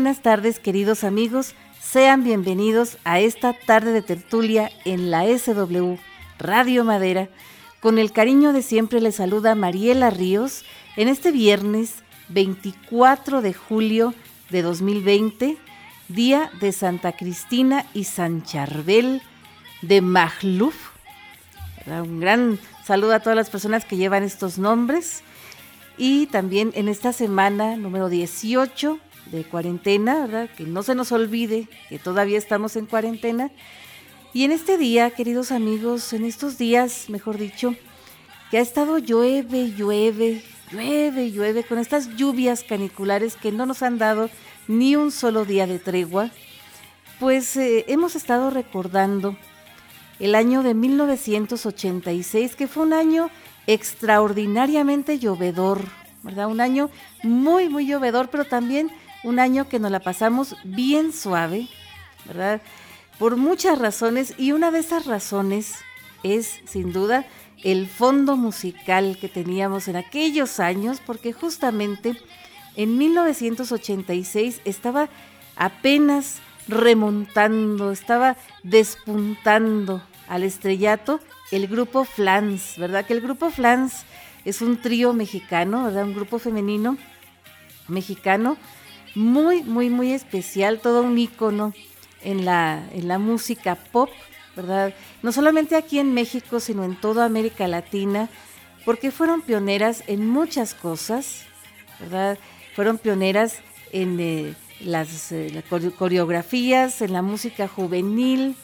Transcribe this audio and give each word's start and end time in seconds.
Buenas 0.00 0.22
tardes, 0.22 0.58
queridos 0.58 1.04
amigos. 1.04 1.54
Sean 1.78 2.24
bienvenidos 2.24 2.96
a 3.04 3.20
esta 3.20 3.52
tarde 3.52 3.92
de 3.92 4.00
tertulia 4.00 4.70
en 4.86 5.10
la 5.10 5.26
SW 5.26 5.96
Radio 6.38 6.84
Madera. 6.84 7.28
Con 7.80 7.98
el 7.98 8.10
cariño 8.10 8.54
de 8.54 8.62
siempre 8.62 9.02
les 9.02 9.16
saluda 9.16 9.54
Mariela 9.54 10.08
Ríos 10.08 10.64
en 10.96 11.08
este 11.08 11.32
viernes 11.32 11.96
24 12.30 13.42
de 13.42 13.52
julio 13.52 14.14
de 14.48 14.62
2020, 14.62 15.58
día 16.08 16.50
de 16.62 16.72
Santa 16.72 17.12
Cristina 17.12 17.84
y 17.92 18.04
San 18.04 18.42
Charbel 18.42 19.20
de 19.82 20.00
Magluf. 20.00 20.92
Un 21.86 22.20
gran 22.20 22.58
saludo 22.86 23.12
a 23.12 23.20
todas 23.20 23.36
las 23.36 23.50
personas 23.50 23.84
que 23.84 23.98
llevan 23.98 24.22
estos 24.22 24.56
nombres. 24.56 25.22
Y 25.98 26.24
también 26.28 26.72
en 26.74 26.88
esta 26.88 27.12
semana 27.12 27.76
número 27.76 28.08
18 28.08 28.98
de 29.30 29.44
cuarentena, 29.44 30.26
¿verdad? 30.26 30.50
Que 30.56 30.64
no 30.64 30.82
se 30.82 30.94
nos 30.94 31.12
olvide 31.12 31.68
que 31.88 31.98
todavía 31.98 32.38
estamos 32.38 32.76
en 32.76 32.86
cuarentena. 32.86 33.50
Y 34.32 34.44
en 34.44 34.52
este 34.52 34.78
día, 34.78 35.10
queridos 35.10 35.52
amigos, 35.52 36.12
en 36.12 36.24
estos 36.24 36.58
días, 36.58 37.08
mejor 37.08 37.38
dicho, 37.38 37.74
que 38.50 38.58
ha 38.58 38.60
estado 38.60 38.98
llueve, 38.98 39.72
llueve, 39.72 40.42
llueve, 40.70 41.30
llueve, 41.30 41.64
con 41.64 41.78
estas 41.78 42.16
lluvias 42.16 42.64
caniculares 42.64 43.36
que 43.36 43.52
no 43.52 43.66
nos 43.66 43.82
han 43.82 43.98
dado 43.98 44.30
ni 44.68 44.96
un 44.96 45.10
solo 45.10 45.44
día 45.44 45.66
de 45.66 45.78
tregua, 45.78 46.30
pues 47.18 47.56
eh, 47.56 47.84
hemos 47.88 48.16
estado 48.16 48.50
recordando 48.50 49.36
el 50.20 50.34
año 50.34 50.62
de 50.62 50.74
1986, 50.74 52.54
que 52.54 52.68
fue 52.68 52.84
un 52.84 52.92
año 52.92 53.30
extraordinariamente 53.66 55.18
llovedor, 55.18 55.82
¿verdad? 56.22 56.48
Un 56.48 56.60
año 56.60 56.90
muy, 57.22 57.68
muy 57.68 57.86
llovedor, 57.86 58.28
pero 58.30 58.44
también 58.44 58.90
un 59.22 59.38
año 59.38 59.68
que 59.68 59.78
nos 59.78 59.90
la 59.90 60.00
pasamos 60.00 60.56
bien 60.64 61.12
suave, 61.12 61.68
¿verdad? 62.24 62.60
Por 63.18 63.36
muchas 63.36 63.78
razones 63.78 64.34
y 64.38 64.52
una 64.52 64.70
de 64.70 64.78
esas 64.78 65.06
razones 65.06 65.74
es, 66.22 66.60
sin 66.64 66.92
duda, 66.92 67.26
el 67.62 67.86
fondo 67.86 68.36
musical 68.36 69.18
que 69.20 69.28
teníamos 69.28 69.88
en 69.88 69.96
aquellos 69.96 70.60
años, 70.60 71.00
porque 71.04 71.32
justamente 71.32 72.16
en 72.76 72.96
1986 72.96 74.62
estaba 74.64 75.08
apenas 75.56 76.38
remontando, 76.68 77.90
estaba 77.90 78.36
despuntando 78.62 80.02
al 80.28 80.44
estrellato 80.44 81.20
el 81.50 81.66
grupo 81.66 82.04
Flans, 82.04 82.78
¿verdad? 82.78 83.04
Que 83.04 83.12
el 83.12 83.20
grupo 83.20 83.50
Flans 83.50 84.04
es 84.44 84.62
un 84.62 84.80
trío 84.80 85.12
mexicano, 85.12 85.84
¿verdad? 85.84 86.04
Un 86.04 86.14
grupo 86.14 86.38
femenino 86.38 86.96
mexicano 87.88 88.56
muy, 89.14 89.62
muy, 89.62 89.90
muy 89.90 90.12
especial, 90.12 90.80
todo 90.80 91.02
un 91.02 91.18
ícono 91.18 91.72
en 92.22 92.44
la, 92.44 92.88
en 92.92 93.08
la 93.08 93.18
música 93.18 93.74
pop, 93.74 94.10
¿verdad? 94.56 94.94
No 95.22 95.32
solamente 95.32 95.76
aquí 95.76 95.98
en 95.98 96.14
México, 96.14 96.60
sino 96.60 96.84
en 96.84 96.96
toda 96.96 97.24
América 97.24 97.66
Latina, 97.68 98.28
porque 98.84 99.10
fueron 99.10 99.42
pioneras 99.42 100.04
en 100.06 100.28
muchas 100.28 100.74
cosas, 100.74 101.44
¿verdad? 101.98 102.38
Fueron 102.74 102.98
pioneras 102.98 103.56
en 103.92 104.18
eh, 104.20 104.54
las, 104.80 105.32
eh, 105.32 105.62
coreografías, 105.98 107.02
en 107.02 107.12
la 107.12 107.22
música 107.22 107.68
juvenil, 107.68 108.56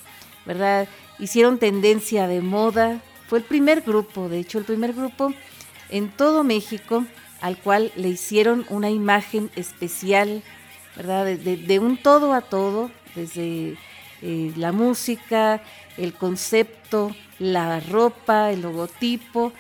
¿verdad? 0.45 0.89
Hicieron 1.19 1.59
tendencia 1.59 2.27
de 2.27 2.41
moda. 2.41 3.01
Fue 3.29 3.39
el 3.39 3.45
primer 3.45 3.83
grupo, 3.83 4.29
de 4.29 4.39
hecho, 4.41 4.59
el 4.59 4.65
primer 4.65 4.93
grupo 4.93 5.33
en 5.91 6.11
todo 6.11 6.45
México 6.45 7.05
al 7.41 7.59
cual 7.59 7.93
le 7.97 8.09
hicieron 8.09 8.67
una 8.69 8.91
imagen 8.91 9.51
especial, 9.57 10.43
¿verdad? 10.97 11.27
De, 11.27 11.79
un 11.79 11.97
todo 11.97 12.33
a 12.33 12.41
todo, 12.41 12.91
desde 13.15 13.77
eh, 14.23 14.53
la 14.57 14.73
música, 14.73 15.63
el 15.97 16.15
concepto, 16.15 17.15
la 17.39 17.81
ropa, 17.81 18.51
el 18.51 18.63
logotipo, 18.63 19.53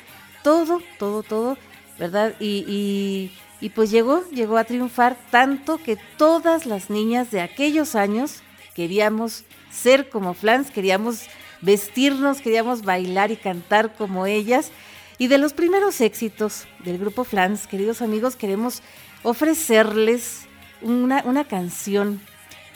todo, 0.43 0.81
todo, 0.99 1.23
todo, 1.23 1.59
¿verdad? 1.99 2.35
Y, 2.41 3.31
y 3.61 3.71
pues 3.71 3.91
llegó, 3.91 4.23
llegó 4.31 4.59
a 4.59 4.65
triunfar 4.65 5.17
tanto 5.31 5.79
que 5.79 5.97
todas 6.17 6.67
las 6.67 6.91
niñas 6.91 7.31
de 7.31 7.41
aquellos 7.41 7.95
años 7.95 8.43
queríamos 8.75 9.45
ser 9.71 10.09
como 10.11 10.35
Flans, 10.35 10.71
queríamos 10.71 11.27
vestirnos, 11.63 12.41
queríamos 12.41 12.83
bailar 12.83 13.31
y 13.31 13.37
cantar 13.37 13.95
como 13.95 14.27
ellas. 14.27 14.71
Y 15.19 15.29
de 15.29 15.39
los 15.39 15.53
primeros 15.53 16.01
éxitos 16.01 16.67
del 16.85 16.99
grupo 16.99 17.25
Flans, 17.25 17.67
queridos 17.67 18.03
amigos, 18.03 18.37
queremos 18.37 18.83
ofrecerles 19.23 20.47
una, 20.83 21.23
una 21.25 21.45
canción 21.45 22.21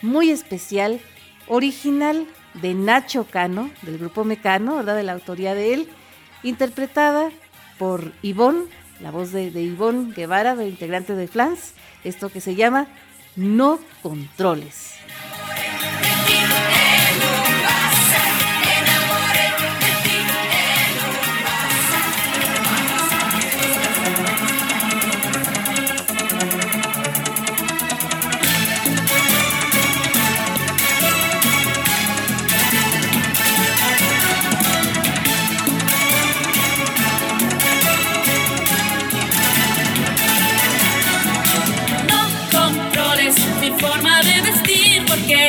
muy 0.02 0.30
especial, 0.30 1.00
original 1.48 2.26
de 2.54 2.74
Nacho 2.74 3.24
Cano, 3.24 3.70
del 3.82 3.98
grupo 3.98 4.24
Mecano, 4.24 4.76
¿verdad? 4.76 4.96
De 4.96 5.02
la 5.02 5.12
autoría 5.12 5.54
de 5.54 5.74
él, 5.74 5.88
interpretada 6.42 7.30
por 7.78 8.12
Ivonne 8.22 8.64
la 9.00 9.10
voz 9.10 9.32
de, 9.32 9.50
de 9.50 9.62
Ivonne 9.62 10.12
Guevara, 10.12 10.54
del 10.54 10.68
integrante 10.68 11.14
de 11.14 11.26
Flans, 11.26 11.72
esto 12.04 12.28
que 12.28 12.40
se 12.40 12.54
llama 12.54 12.86
No 13.36 13.80
Controles. 14.02 14.94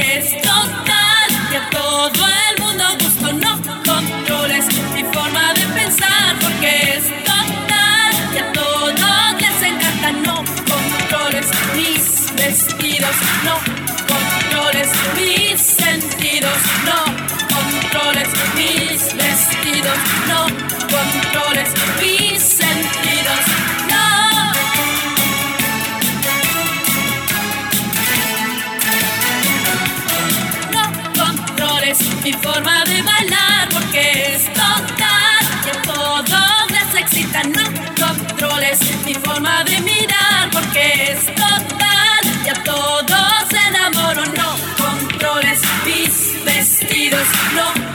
Es 0.02 0.42
total 0.42 1.30
que 1.50 1.58
a 1.58 1.70
todo 1.70 2.28
el 2.50 2.64
mundo 2.64 2.84
gusto 3.00 3.34
no 3.34 3.62
controles 3.86 4.66
mi 4.94 5.04
forma 5.04 5.54
de 5.54 5.66
pensar 5.80 6.36
porque 6.42 6.98
es 6.98 7.04
total 7.24 8.12
que 8.34 8.40
a 8.40 8.54
todos 8.54 8.94
les 9.40 9.62
encanta 9.62 10.12
no 10.26 10.44
controles 10.72 11.48
mis 11.76 12.36
vestidos 12.36 13.16
no 47.54 47.91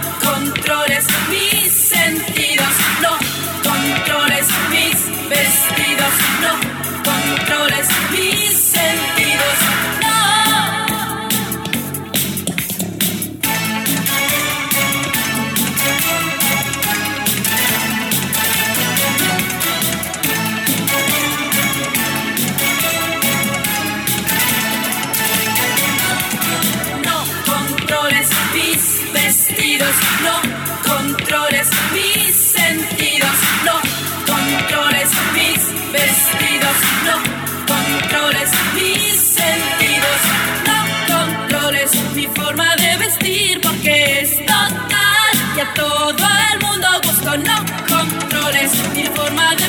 todo 45.74 46.26
el 46.52 46.60
mundo 46.60 46.88
gusto, 47.04 47.36
no 47.38 47.56
controles 47.88 48.72
mi 48.94 49.04
forma 49.04 49.54
de 49.56 49.65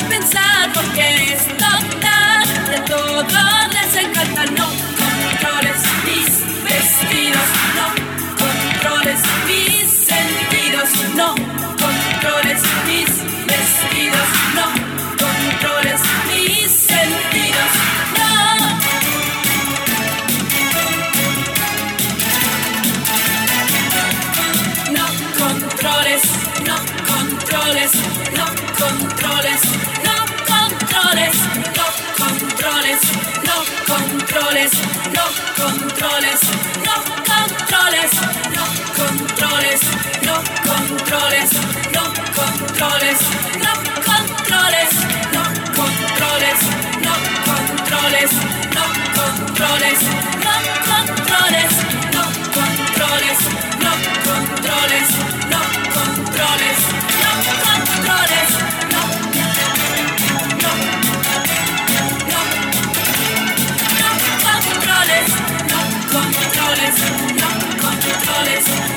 no 34.57 35.25
controles, 35.56 36.42
no 36.83 36.95
controles, 37.30 38.12
no 38.56 38.65
controles, 38.98 39.81
no 40.25 40.36
controles, 40.65 41.51
no 41.94 42.04
controles, 42.33 43.67
solids 68.38 68.97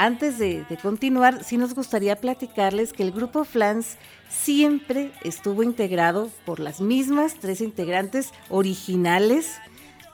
antes 0.00 0.38
de, 0.38 0.64
continuar, 0.80 1.42
sí 1.42 1.56
nos 1.56 1.74
gustaría 1.74 2.14
platicarles 2.14 2.92
que 2.92 3.02
el 3.02 3.10
grupo 3.10 3.42
Flans 3.44 3.96
siempre 4.30 5.10
estuvo 5.24 5.64
integrado 5.64 6.30
por 6.46 6.60
las 6.60 6.80
mismas 6.80 7.34
tres 7.40 7.60
integrantes 7.60 8.30
originales, 8.48 9.56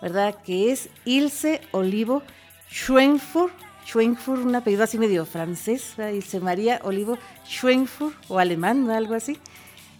¿verdad? 0.01 0.37
Que 0.43 0.73
es 0.73 0.89
Ilse 1.05 1.61
Olivo 1.71 2.23
Schwenfurt, 2.71 3.53
Schwenfurt, 3.85 4.47
un 4.47 4.55
apellido 4.55 4.85
así 4.85 4.97
medio 4.97 5.27
francés. 5.27 5.97
Ilse 5.99 6.41
María 6.41 6.81
Olivo 6.83 7.19
Schwenfurt, 7.47 8.17
o 8.29 8.39
alemán, 8.39 8.91
algo 8.91 9.13
así. 9.13 9.37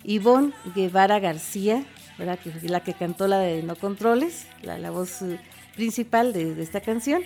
Ivonne 0.03 0.55
Guevara 0.75 1.21
García, 1.21 1.85
¿verdad? 2.17 2.39
Que 2.39 2.69
la 2.71 2.83
que 2.83 2.95
cantó 2.95 3.29
la 3.29 3.39
de 3.41 3.63
No 3.63 3.77
Controles, 3.77 4.47
la, 4.63 4.91
voz 4.91 5.21
eh, 5.21 5.39
principal 5.75 6.33
de 6.33 6.63
esta 6.63 6.81
canción. 6.81 7.23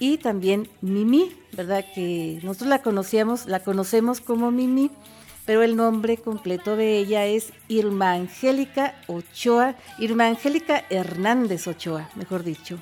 Y 0.00 0.18
también 0.18 0.68
Mimi, 0.80 1.32
¿verdad? 1.52 1.84
Que 1.94 2.40
nosotros 2.42 2.68
la 2.68 2.82
conocíamos, 2.82 3.46
la 3.46 3.60
conocemos 3.60 4.20
como 4.20 4.50
Mimi, 4.50 4.90
pero 5.44 5.62
el 5.62 5.76
nombre 5.76 6.18
completo 6.18 6.76
de 6.76 6.98
ella 6.98 7.24
es 7.26 7.52
Irma 7.68 8.12
Angélica 8.12 8.94
Ochoa, 9.06 9.74
Irma 9.98 10.26
Angélica 10.26 10.84
Hernández 10.90 11.66
Ochoa, 11.66 12.10
mejor 12.16 12.44
dicho. 12.44 12.78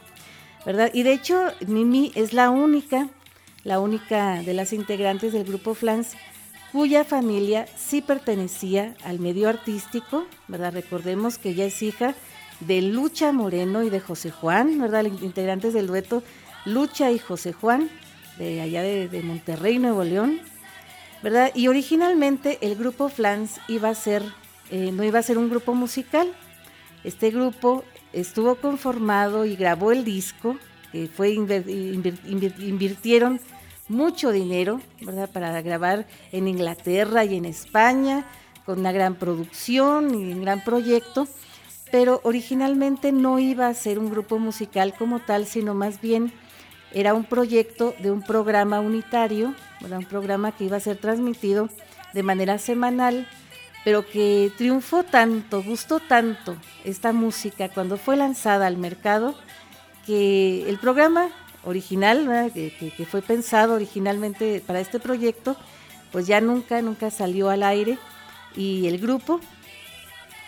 ¿Verdad? 0.64 0.90
Y 0.92 1.04
de 1.04 1.12
hecho, 1.12 1.40
Mimi 1.66 2.10
es 2.16 2.32
la 2.32 2.50
única, 2.50 3.08
la 3.62 3.78
única 3.78 4.42
de 4.42 4.52
las 4.52 4.72
integrantes 4.72 5.32
del 5.32 5.44
grupo 5.44 5.74
Flans 5.74 6.16
cuya 6.72 7.04
familia 7.04 7.66
sí 7.76 8.02
pertenecía 8.02 8.94
al 9.04 9.18
medio 9.20 9.48
artístico, 9.48 10.26
¿verdad? 10.48 10.74
Recordemos 10.74 11.38
que 11.38 11.50
ella 11.50 11.64
es 11.64 11.80
hija 11.82 12.14
de 12.60 12.82
Lucha 12.82 13.32
Moreno 13.32 13.82
y 13.82 13.90
de 13.90 14.00
José 14.00 14.30
Juan, 14.30 14.78
¿verdad? 14.78 15.04
Integrantes 15.04 15.72
del 15.72 15.86
dueto 15.86 16.22
Lucha 16.66 17.12
y 17.12 17.18
José 17.18 17.52
Juan, 17.52 17.88
de 18.38 18.60
allá 18.60 18.82
de, 18.82 19.22
Monterrey, 19.22 19.78
Nuevo 19.78 20.02
León, 20.02 20.40
¿verdad? 21.22 21.52
Y 21.54 21.68
originalmente 21.68 22.58
el 22.60 22.74
grupo 22.74 23.08
Flans 23.08 23.60
iba 23.68 23.88
a 23.88 23.94
ser, 23.94 24.24
eh, 24.70 24.90
no 24.92 25.04
iba 25.04 25.20
a 25.20 25.22
ser 25.22 25.38
un 25.38 25.48
grupo 25.48 25.74
musical. 25.74 26.30
Este 27.04 27.30
grupo 27.30 27.84
estuvo 28.12 28.56
conformado 28.56 29.46
y 29.46 29.54
grabó 29.54 29.92
el 29.92 30.04
disco, 30.04 30.58
que 30.90 31.06
fue 31.06 31.30
invirtieron 31.30 33.40
mucho 33.88 34.32
dinero, 34.32 34.80
¿verdad? 35.00 35.30
Para 35.30 35.62
grabar 35.62 36.06
en 36.32 36.48
Inglaterra 36.48 37.24
y 37.24 37.36
en 37.36 37.44
España, 37.44 38.26
con 38.64 38.80
una 38.80 38.90
gran 38.90 39.14
producción 39.14 40.12
y 40.14 40.32
un 40.32 40.42
gran 40.42 40.64
proyecto, 40.64 41.28
pero 41.92 42.20
originalmente 42.24 43.12
no 43.12 43.38
iba 43.38 43.68
a 43.68 43.74
ser 43.74 44.00
un 44.00 44.10
grupo 44.10 44.40
musical 44.40 44.94
como 44.98 45.20
tal, 45.20 45.46
sino 45.46 45.72
más 45.72 46.00
bien 46.00 46.32
era 46.98 47.12
un 47.12 47.24
proyecto 47.24 47.94
de 47.98 48.10
un 48.10 48.22
programa 48.22 48.80
unitario, 48.80 49.54
¿verdad? 49.82 49.98
un 49.98 50.06
programa 50.06 50.52
que 50.52 50.64
iba 50.64 50.78
a 50.78 50.80
ser 50.80 50.96
transmitido 50.96 51.68
de 52.14 52.22
manera 52.22 52.58
semanal, 52.58 53.28
pero 53.84 54.06
que 54.06 54.50
triunfó 54.56 55.04
tanto, 55.04 55.62
gustó 55.62 56.00
tanto 56.00 56.56
esta 56.84 57.12
música 57.12 57.68
cuando 57.68 57.98
fue 57.98 58.16
lanzada 58.16 58.66
al 58.66 58.78
mercado, 58.78 59.34
que 60.06 60.66
el 60.70 60.78
programa 60.78 61.28
original, 61.64 62.50
que- 62.54 62.72
que 62.96 63.04
fue 63.04 63.20
pensado 63.20 63.74
originalmente 63.74 64.62
para 64.66 64.80
este 64.80 64.98
proyecto, 64.98 65.54
pues 66.12 66.26
ya 66.26 66.40
nunca, 66.40 66.80
nunca 66.80 67.10
salió 67.10 67.50
al 67.50 67.62
aire 67.62 67.98
y 68.56 68.86
el 68.86 68.98
grupo 68.98 69.40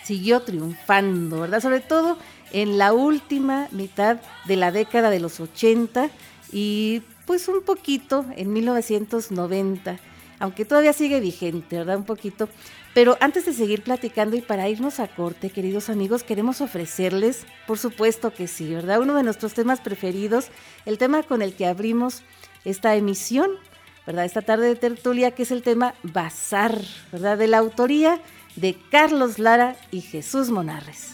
siguió 0.03 0.41
triunfando, 0.41 1.41
¿verdad? 1.41 1.61
Sobre 1.61 1.81
todo 1.81 2.17
en 2.53 2.79
la 2.79 2.95
última 2.95 3.69
mitad 3.71 4.17
de 4.47 4.57
la 4.57 4.73
década 4.73 5.11
de 5.11 5.21
los 5.21 5.41
80 5.41 6.09
y 6.53 7.03
pues 7.27 7.49
un 7.49 7.63
poquito 7.63 8.25
en 8.37 8.53
1990, 8.53 9.99
aunque 10.39 10.65
todavía 10.65 10.93
sigue 10.93 11.21
vigente, 11.21 11.77
¿verdad? 11.77 11.99
Un 11.99 12.05
poquito. 12.05 12.49
Pero 12.95 13.17
antes 13.21 13.45
de 13.45 13.53
seguir 13.53 13.83
platicando 13.83 14.37
y 14.37 14.41
para 14.41 14.69
irnos 14.69 14.99
a 14.99 15.09
corte, 15.09 15.51
queridos 15.51 15.91
amigos, 15.91 16.23
queremos 16.23 16.61
ofrecerles, 16.61 17.47
por 17.67 17.79
supuesto 17.79 18.33
que 18.33 18.49
sí, 18.49 18.73
¿verdad? 18.73 19.01
Uno 19.01 19.15
de 19.15 19.23
nuestros 19.23 19.55
temas 19.55 19.81
preferidos, 19.81 20.49
el 20.87 20.99
tema 20.99 21.23
con 21.23 21.43
el 21.43 21.55
que 21.55 21.67
abrimos 21.67 22.23
esta 22.65 22.97
emisión, 22.97 23.51
¿verdad? 24.07 24.25
Esta 24.25 24.43
tarde 24.43 24.69
de 24.69 24.77
tertulia, 24.77 25.33
que 25.33 25.43
es 25.43 25.51
el 25.51 25.63
tema 25.63 25.95
Bazar, 26.03 26.81
¿verdad? 27.13 27.37
De 27.37 27.47
la 27.47 27.59
autoría 27.59 28.21
de 28.57 28.77
Carlos 28.91 29.39
Lara 29.39 29.77
y 29.91 30.01
Jesús 30.01 30.51
Monarres. 30.51 31.13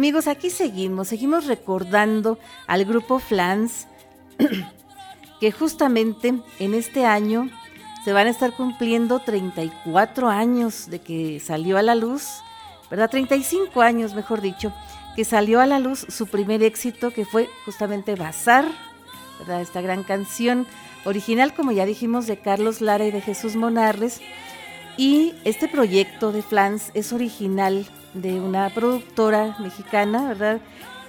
Amigos, 0.00 0.28
aquí 0.28 0.48
seguimos, 0.48 1.08
seguimos 1.08 1.44
recordando 1.44 2.38
al 2.66 2.86
grupo 2.86 3.18
Flans, 3.18 3.86
que 5.40 5.52
justamente 5.52 6.40
en 6.58 6.72
este 6.72 7.04
año 7.04 7.50
se 8.02 8.14
van 8.14 8.26
a 8.26 8.30
estar 8.30 8.54
cumpliendo 8.54 9.18
34 9.18 10.30
años 10.30 10.88
de 10.88 11.02
que 11.02 11.38
salió 11.38 11.76
a 11.76 11.82
la 11.82 11.94
luz, 11.94 12.28
¿verdad? 12.90 13.10
35 13.10 13.82
años, 13.82 14.14
mejor 14.14 14.40
dicho, 14.40 14.72
que 15.16 15.26
salió 15.26 15.60
a 15.60 15.66
la 15.66 15.78
luz 15.78 16.06
su 16.08 16.26
primer 16.26 16.62
éxito, 16.62 17.10
que 17.10 17.26
fue 17.26 17.50
justamente 17.66 18.14
Bazar, 18.14 18.64
¿verdad? 19.38 19.60
Esta 19.60 19.82
gran 19.82 20.02
canción 20.02 20.66
original, 21.04 21.52
como 21.52 21.72
ya 21.72 21.84
dijimos, 21.84 22.26
de 22.26 22.38
Carlos 22.38 22.80
Lara 22.80 23.04
y 23.04 23.10
de 23.10 23.20
Jesús 23.20 23.54
Monarres. 23.54 24.22
Y 24.96 25.34
este 25.44 25.68
proyecto 25.68 26.32
de 26.32 26.40
Flans 26.40 26.90
es 26.94 27.12
original 27.12 27.84
de 28.14 28.40
una 28.40 28.68
productora 28.70 29.56
mexicana, 29.60 30.28
¿verdad? 30.28 30.60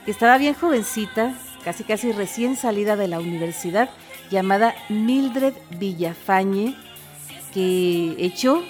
Que 0.05 0.11
estaba 0.11 0.37
bien 0.37 0.53
jovencita, 0.53 1.35
casi 1.63 1.83
casi 1.83 2.11
recién 2.11 2.55
salida 2.55 2.95
de 2.95 3.07
la 3.07 3.19
universidad, 3.19 3.89
llamada 4.29 4.73
Mildred 4.89 5.53
Villafañe, 5.77 6.75
que 7.53 8.15
echó 8.19 8.63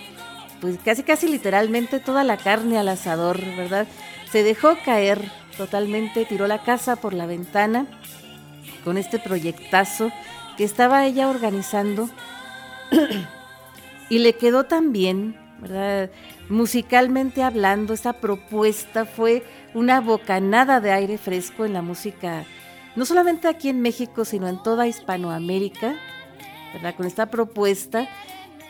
pues 0.62 0.78
casi 0.86 1.04
casi 1.04 1.28
literalmente 1.28 2.00
toda 2.00 2.24
la 2.24 2.38
carne 2.38 2.78
al 2.78 2.88
asador, 2.88 3.40
¿verdad? 3.58 3.88
Se 4.32 4.44
dejó 4.44 4.78
caer 4.86 5.32
totalmente, 5.58 6.26
tiró 6.26 6.48
la 6.48 6.64
casa 6.64 6.96
por 6.96 7.14
la 7.14 7.26
ventana 7.26 7.88
con 8.84 8.98
este 8.98 9.20
proyectazo 9.20 10.12
que 10.58 10.64
estaba 10.64 11.06
ella 11.06 11.30
organizando 11.30 12.10
y 14.10 14.20
le 14.20 14.34
quedó 14.34 14.66
también, 14.66 15.36
¿verdad? 15.62 16.10
Musicalmente 16.50 17.44
hablando, 17.44 17.94
esta 17.94 18.14
propuesta 18.14 19.06
fue 19.06 19.44
una 19.74 20.02
bocanada 20.02 20.80
de 20.80 20.92
aire 20.92 21.18
fresco 21.18 21.66
en 21.66 21.74
la 21.74 21.82
música, 21.82 22.46
no 22.96 23.06
solamente 23.06 23.48
aquí 23.48 23.70
en 23.70 23.82
México, 23.82 24.26
sino 24.26 24.48
en 24.48 24.62
toda 24.62 24.88
Hispanoamérica, 24.88 25.96
¿verdad? 26.74 26.96
Con 26.96 27.06
esta 27.06 27.28
propuesta 27.28 28.10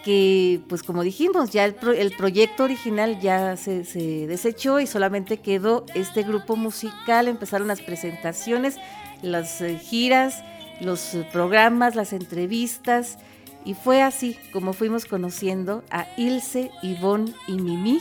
que, 0.03 0.61
pues 0.67 0.83
como 0.83 1.03
dijimos, 1.03 1.51
ya 1.51 1.65
el, 1.65 1.75
proyecto 2.15 2.63
original 2.63 3.19
ya 3.19 3.55
se, 3.55 3.85
se, 3.85 4.27
desechó 4.27 4.79
y 4.79 4.87
solamente 4.87 5.37
quedó 5.37 5.85
este 5.93 6.23
grupo 6.23 6.55
musical, 6.55 7.27
empezaron 7.27 7.67
las 7.67 7.81
presentaciones, 7.81 8.77
las 9.21 9.61
eh, 9.61 9.77
giras, 9.77 10.43
los 10.79 11.15
programas, 11.31 11.95
las 11.95 12.13
entrevistas, 12.13 13.19
y 13.65 13.73
fue 13.73 14.01
así 14.01 14.37
como 14.51 14.73
fuimos 14.73 15.05
conociendo 15.05 15.83
a 15.89 16.07
Ilse, 16.17 16.71
Ivonne 16.81 17.33
y 17.47 17.53
Mimi, 17.53 17.99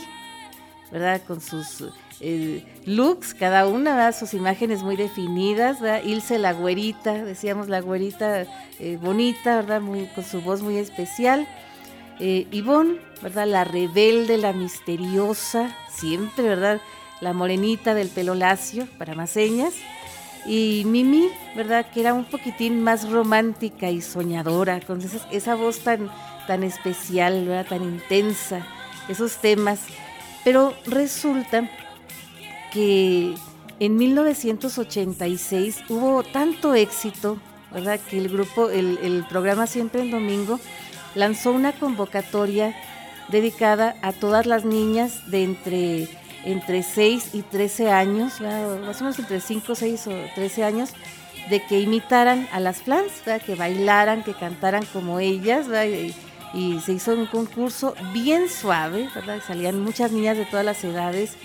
¿verdad? 0.91 1.21
Con 1.25 1.41
sus 1.41 1.83
eh, 2.19 2.63
looks, 2.85 3.33
cada 3.33 3.67
una, 3.67 3.95
¿verdad? 3.95 4.15
sus 4.15 4.33
imágenes 4.33 4.83
muy 4.83 4.95
definidas, 4.95 5.79
¿verdad? 5.79 6.03
Ilse 6.03 6.37
la 6.37 6.53
güerita, 6.53 7.13
decíamos 7.13 7.69
la 7.69 7.81
güerita 7.81 8.45
eh, 8.79 8.97
bonita, 9.01 9.57
¿verdad? 9.57 9.81
Muy, 9.81 10.05
con 10.07 10.23
su 10.23 10.41
voz 10.41 10.61
muy 10.61 10.77
especial. 10.77 11.47
Eh, 12.19 12.47
Ivonne, 12.51 12.99
¿verdad? 13.21 13.47
La 13.47 13.63
rebelde, 13.63 14.37
la 14.37 14.53
misteriosa, 14.53 15.75
siempre, 15.89 16.43
¿verdad? 16.43 16.81
La 17.21 17.33
morenita 17.33 17.93
del 17.93 18.09
pelo 18.09 18.35
lacio, 18.35 18.87
para 18.97 19.15
más 19.15 19.31
señas. 19.31 19.73
Y 20.45 20.83
Mimi, 20.85 21.29
¿verdad? 21.55 21.85
Que 21.93 22.01
era 22.01 22.13
un 22.13 22.25
poquitín 22.25 22.81
más 22.81 23.09
romántica 23.09 23.89
y 23.89 24.01
soñadora, 24.01 24.81
con 24.81 24.99
esa, 25.31 25.55
voz 25.55 25.79
tan, 25.79 26.09
tan 26.47 26.63
especial, 26.63 27.45
¿verdad? 27.45 27.67
Tan 27.69 27.83
intensa, 27.83 28.65
esos 29.07 29.37
temas. 29.37 29.81
Pero 30.43 30.73
resulta 30.85 31.69
que 32.73 33.35
en 33.79 33.95
1986 33.97 35.83
hubo 35.89 36.23
tanto 36.23 36.73
éxito, 36.73 37.37
¿verdad? 37.71 37.99
Que 37.99 38.17
el 38.17 38.29
grupo, 38.29 38.69
el, 38.69 38.97
el 39.03 39.25
programa 39.27 39.67
Siempre 39.67 40.01
en 40.01 40.11
Domingo, 40.11 40.59
lanzó 41.13 41.51
una 41.51 41.73
convocatoria 41.73 42.75
dedicada 43.27 43.95
a 44.01 44.11
todas 44.11 44.45
las 44.45 44.65
niñas 44.65 45.29
de 45.29 45.43
entre 45.43 46.20
entre 46.43 46.83
6 46.83 47.29
y 47.33 47.41
13 47.41 47.91
años, 47.91 48.41
más 48.41 49.01
o 49.01 49.03
menos 49.03 49.19
entre 49.19 49.39
5, 49.39 49.75
6 49.75 50.07
o 50.07 50.13
13 50.35 50.63
años, 50.63 50.89
de 51.49 51.63
que 51.65 51.79
imitaran 51.79 52.47
a 52.51 52.59
las 52.59 52.81
flans, 52.81 53.11
que 53.45 53.55
bailaran, 53.55 54.23
que 54.23 54.33
cantaran 54.33 54.85
como 54.93 55.19
ellas, 55.19 55.67
y, 55.87 56.13
y, 56.53 56.79
se 56.79 56.93
hizo 56.93 57.13
un 57.13 57.25
concurso 57.25 57.95
bien 58.13 58.49
suave, 58.49 59.09
¿verdad? 59.13 59.41
salían 59.45 59.79
muchas 59.81 60.11
niñas 60.11 60.37
de 60.37 60.45
todas 60.45 60.65
las 60.65 60.83
edades 60.83 61.37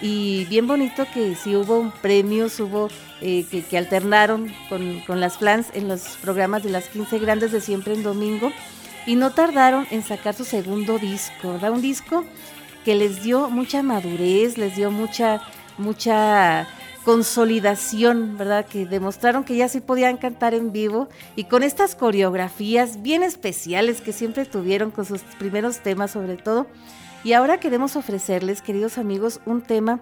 y 0.00 0.44
bien 0.44 0.66
bonito 0.66 1.06
que 1.12 1.34
sí 1.34 1.56
hubo 1.56 1.78
un 1.78 1.90
premio, 1.90 2.46
hubo 2.60 2.88
eh, 3.20 3.44
que, 3.68 3.78
alternaron 3.78 4.52
con, 4.68 5.00
con, 5.00 5.20
las 5.20 5.38
flans 5.38 5.68
en 5.74 5.88
los 5.88 6.16
programas 6.22 6.62
de 6.62 6.70
las 6.70 6.88
15 6.88 7.18
grandes 7.18 7.52
de 7.52 7.60
siempre 7.60 7.94
en 7.94 8.02
domingo 8.02 8.52
y 9.06 9.16
no 9.16 9.32
tardaron 9.32 9.86
en 9.90 10.02
sacar 10.02 10.34
su 10.34 10.44
segundo 10.44 10.98
disco, 10.98 11.52
¿verdad? 11.52 11.72
Un 11.72 11.82
disco 11.82 12.24
que 12.88 12.94
les 12.94 13.22
dio 13.22 13.50
mucha 13.50 13.82
madurez, 13.82 14.56
les 14.56 14.74
dio 14.74 14.90
mucha, 14.90 15.42
mucha 15.76 16.66
consolidación, 17.04 18.38
¿verdad? 18.38 18.64
Que 18.64 18.86
demostraron 18.86 19.44
que 19.44 19.56
ya 19.56 19.68
sí 19.68 19.80
podían 19.80 20.16
cantar 20.16 20.54
en 20.54 20.72
vivo 20.72 21.10
y 21.36 21.44
con 21.44 21.62
estas 21.62 21.94
coreografías 21.94 23.02
bien 23.02 23.22
especiales 23.22 24.00
que 24.00 24.14
siempre 24.14 24.46
tuvieron 24.46 24.90
con 24.90 25.04
sus 25.04 25.20
primeros 25.38 25.80
temas 25.80 26.12
sobre 26.12 26.38
todo. 26.38 26.66
Y 27.24 27.34
ahora 27.34 27.60
queremos 27.60 27.94
ofrecerles, 27.94 28.62
queridos 28.62 28.96
amigos, 28.96 29.42
un 29.44 29.60
tema 29.60 30.00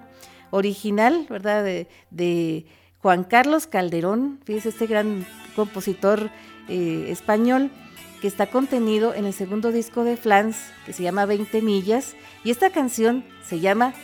original, 0.52 1.26
¿verdad? 1.28 1.64
De, 1.64 2.66
Juan 3.02 3.24
Carlos 3.24 3.66
Calderón, 3.66 4.38
fíjense, 4.44 4.68
este 4.68 4.86
gran 4.86 5.26
compositor 5.56 6.30
eh, 6.68 7.06
español 7.08 7.72
que 8.20 8.28
está 8.28 8.46
contenido 8.46 9.14
en 9.14 9.26
el 9.26 9.32
segundo 9.32 9.72
disco 9.72 10.04
de 10.04 10.16
Flans, 10.16 10.56
que 10.84 10.92
se 10.92 11.02
llama 11.02 11.26
20 11.26 11.62
millas, 11.62 12.16
y 12.44 12.50
esta 12.50 12.70
canción 12.70 13.24
se 13.44 13.60
llama 13.60 13.94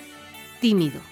Tímido. 0.61 1.12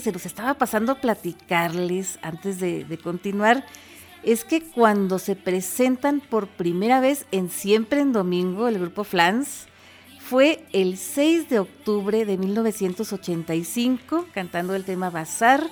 se 0.00 0.12
nos 0.12 0.26
estaba 0.26 0.54
pasando 0.54 1.00
platicarles 1.00 2.18
antes 2.22 2.58
de, 2.60 2.84
de 2.84 2.98
continuar 2.98 3.64
es 4.22 4.44
que 4.44 4.62
cuando 4.62 5.18
se 5.18 5.36
presentan 5.36 6.20
por 6.20 6.46
primera 6.46 7.00
vez 7.00 7.26
en 7.32 7.50
Siempre 7.50 8.00
en 8.00 8.12
Domingo, 8.12 8.68
el 8.68 8.78
grupo 8.78 9.04
Flans, 9.04 9.66
fue 10.18 10.64
el 10.72 10.96
6 10.96 11.48
de 11.48 11.58
octubre 11.58 12.24
de 12.24 12.38
1985, 12.38 14.26
cantando 14.32 14.74
el 14.74 14.84
tema 14.84 15.10
Bazar. 15.10 15.68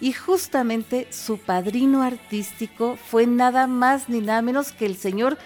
Y 0.00 0.12
justamente 0.12 1.06
su 1.10 1.38
padrino 1.38 2.02
artístico 2.02 2.96
fue 2.96 3.26
nada 3.26 3.66
más 3.66 4.10
ni 4.10 4.20
nada 4.20 4.42
menos 4.42 4.72
que 4.72 4.84
el 4.84 4.96
señor 4.96 5.38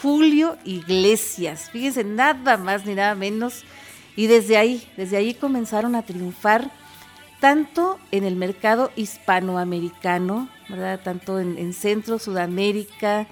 Julio 0.00 0.56
Iglesias. 0.64 1.68
Fíjense, 1.70 2.04
nada 2.04 2.56
más 2.56 2.86
ni 2.86 2.94
nada 2.94 3.14
menos. 3.14 3.64
Y 4.16 4.26
desde 4.26 4.56
ahí, 4.56 4.88
desde 4.96 5.18
ahí 5.18 5.34
comenzaron 5.34 5.94
a 5.94 6.02
triunfar 6.02 6.70
tanto 7.40 7.98
en 8.10 8.24
el 8.24 8.36
mercado 8.36 8.90
hispanoamericano, 8.96 10.48
¿verdad? 10.68 11.00
Tanto 11.02 11.38
en, 11.38 11.58
en 11.58 11.72
Centro, 11.72 12.18
Sudamérica, 12.18 13.26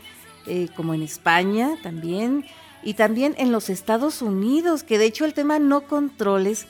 eh, 0.46 0.68
como 0.76 0.94
en 0.94 1.02
España 1.02 1.76
también, 1.82 2.44
y 2.82 2.94
también 2.94 3.34
en 3.38 3.50
los 3.50 3.68
Estados 3.68 4.22
Unidos, 4.22 4.84
que 4.84 4.98
de 4.98 5.06
hecho 5.06 5.24
el 5.24 5.34
tema 5.34 5.58
No 5.58 5.82
Controles 5.82 6.66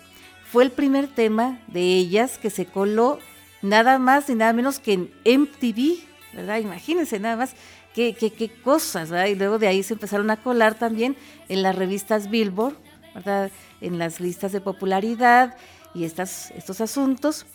fue 0.50 0.64
el 0.64 0.70
primer 0.70 1.08
tema 1.08 1.60
de 1.66 1.82
ellas 1.82 2.38
que 2.38 2.48
se 2.48 2.64
coló 2.64 3.18
nada 3.60 3.98
más 3.98 4.28
ni 4.28 4.36
nada 4.36 4.54
menos 4.54 4.78
que 4.78 4.94
en 4.94 5.10
MTV, 5.24 5.98
¿verdad? 6.32 6.58
Imagínense 6.58 7.20
nada 7.20 7.36
más 7.36 7.54
qué, 7.94 8.14
qué, 8.14 8.32
qué 8.32 8.48
cosas, 8.48 9.10
¿verdad? 9.10 9.26
Y 9.26 9.34
luego 9.34 9.58
de 9.58 9.68
ahí 9.68 9.82
se 9.82 9.92
empezaron 9.92 10.30
a 10.30 10.38
colar 10.38 10.78
también 10.78 11.16
en 11.50 11.62
las 11.62 11.76
revistas 11.76 12.30
Billboard, 12.30 12.76
¿verdad? 13.14 13.50
En 13.82 13.98
las 13.98 14.20
listas 14.20 14.52
de 14.52 14.62
popularidad 14.62 15.54
y 15.96 16.04
estos 16.04 16.80
asuntos. 16.80 17.46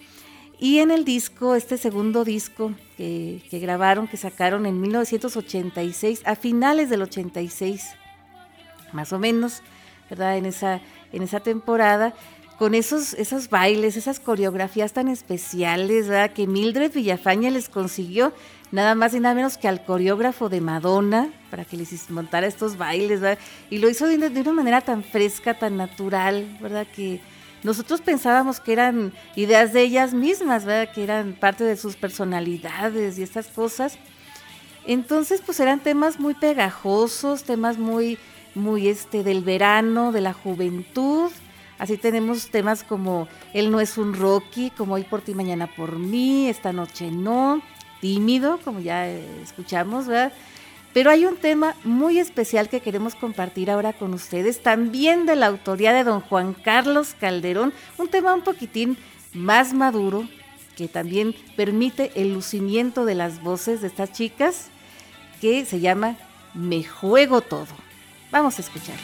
Y 0.60 0.80
en 0.80 0.92
el 0.92 1.06
disco, 1.06 1.56
este 1.56 1.78
segundo 1.78 2.24
disco 2.24 2.74
que, 2.98 3.42
grabaron, 3.52 4.08
que 4.08 4.18
sacaron 4.18 4.66
en 4.66 4.80
1986, 4.80 6.22
a 6.26 6.36
finales 6.36 6.90
del 6.90 7.02
86, 7.02 7.90
más 8.94 9.12
o 9.12 9.20
menos, 9.20 9.62
¿verdad? 10.10 10.38
En 10.38 10.46
esa, 10.46 10.82
en 11.12 11.24
esa 11.24 11.40
temporada, 11.40 12.14
con 12.60 12.76
esos, 12.76 13.16
esos 13.16 13.50
bailes, 13.50 13.98
esas 13.98 14.20
coreografías 14.20 14.94
tan 14.94 15.08
especiales, 15.08 16.08
¿verdad? 16.08 16.32
Que 16.32 16.46
Mildred 16.46 16.94
Villafaña 16.94 17.50
les 17.50 17.68
consiguió 17.68 18.32
nada 18.72 18.94
más 18.94 19.16
y 19.16 19.20
nada 19.20 19.34
menos 19.34 19.58
que 19.58 19.68
al 19.68 19.84
coreógrafo 19.84 20.48
de 20.48 20.62
Madonna 20.62 21.32
para 21.50 21.66
que 21.66 21.76
les 21.76 22.10
montara 22.12 22.46
estos 22.46 22.78
bailes, 22.78 23.20
¿verdad? 23.20 23.40
Y 23.72 23.80
lo 23.80 23.90
hizo 23.90 24.06
de 24.06 24.30
de 24.30 24.42
una 24.42 24.54
manera 24.54 24.82
tan 24.82 25.04
fresca, 25.04 25.58
tan 25.58 25.76
natural, 25.76 26.60
¿verdad? 26.62 26.86
Que 26.96 27.20
nosotros 27.64 28.02
pensábamos 28.02 28.60
que 28.60 28.74
eran 28.74 29.14
ideas 29.36 29.74
de 29.74 29.82
ellas 29.82 30.14
mismas, 30.14 30.66
¿verdad? 30.66 30.94
Que 30.94 31.04
eran 31.04 31.34
parte 31.34 31.64
de 31.64 31.78
sus 31.78 31.96
personalidades 31.96 33.20
y 33.20 33.24
estas 33.24 33.48
cosas. 33.48 33.98
Entonces, 34.86 35.42
pues 35.46 35.60
eran 35.60 35.80
temas 35.80 36.20
muy 36.20 36.34
pegajosos, 36.34 37.44
temas 37.44 37.78
muy, 37.78 38.18
muy 38.56 38.88
este, 38.88 39.24
del 39.24 39.44
verano, 39.44 40.12
de 40.12 40.22
la 40.22 40.34
juventud. 40.34 41.32
Así 41.78 41.98
tenemos 41.98 42.50
temas 42.50 42.84
como 42.84 43.28
Él 43.54 43.72
no 43.72 43.80
es 43.80 43.98
un 43.98 44.14
Rocky, 44.14 44.72
como 44.72 44.96
Hoy 44.96 45.04
por 45.04 45.22
ti, 45.22 45.34
mañana 45.34 45.68
por 45.68 45.98
mí, 45.98 46.48
Esta 46.48 46.74
noche 46.74 47.12
no, 47.12 47.62
Tímido, 48.02 48.60
como 48.64 48.80
ya 48.80 49.08
eh, 49.08 49.24
escuchamos, 49.44 50.08
¿verdad? 50.08 50.34
Pero 50.94 51.10
hay 51.10 51.26
un 51.26 51.38
tema 51.38 51.76
muy 51.84 52.20
especial 52.20 52.68
que 52.68 52.82
queremos 52.82 53.16
compartir 53.16 53.72
ahora 53.72 53.94
con 53.94 54.14
ustedes, 54.14 54.62
también 54.62 55.26
de 55.26 55.36
la 55.36 55.48
autoría 55.48 55.94
de 55.94 56.04
don 56.04 56.22
Juan 56.22 56.54
Carlos 56.54 57.16
Calderón, 57.20 57.74
un 57.98 58.10
tema 58.10 58.34
un 58.34 58.42
poquitín 58.42 58.98
más 59.34 59.74
maduro, 59.74 60.28
que 60.76 60.88
también 60.88 61.34
permite 61.56 62.12
el 62.16 62.34
lucimiento 62.34 63.06
de 63.06 63.16
las 63.16 63.42
voces 63.42 63.82
de 63.82 63.88
estas 63.88 64.12
chicas, 64.12 64.68
que 65.40 65.66
se 65.66 65.80
llama 65.80 66.18
Me 66.54 66.84
Juego 66.84 67.42
Todo. 67.42 67.68
Vamos 68.32 68.58
a 68.58 68.62
escuchar. 68.62 68.96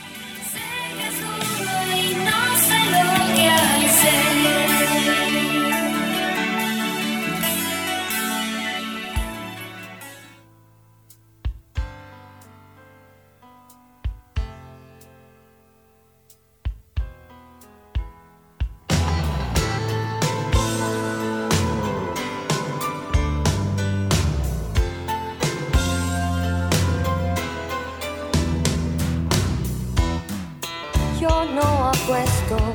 No 32.08 32.67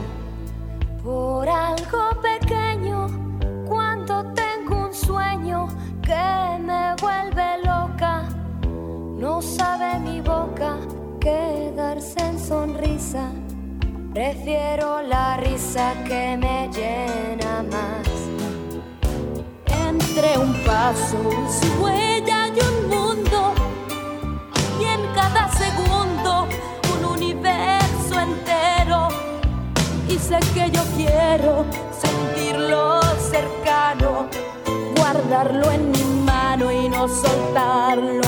guardarlo 35.43 35.73
en 35.73 35.91
mi 35.91 36.05
mano 36.25 36.71
y 36.71 36.89
no 36.89 37.09
soltarlo 37.09 38.22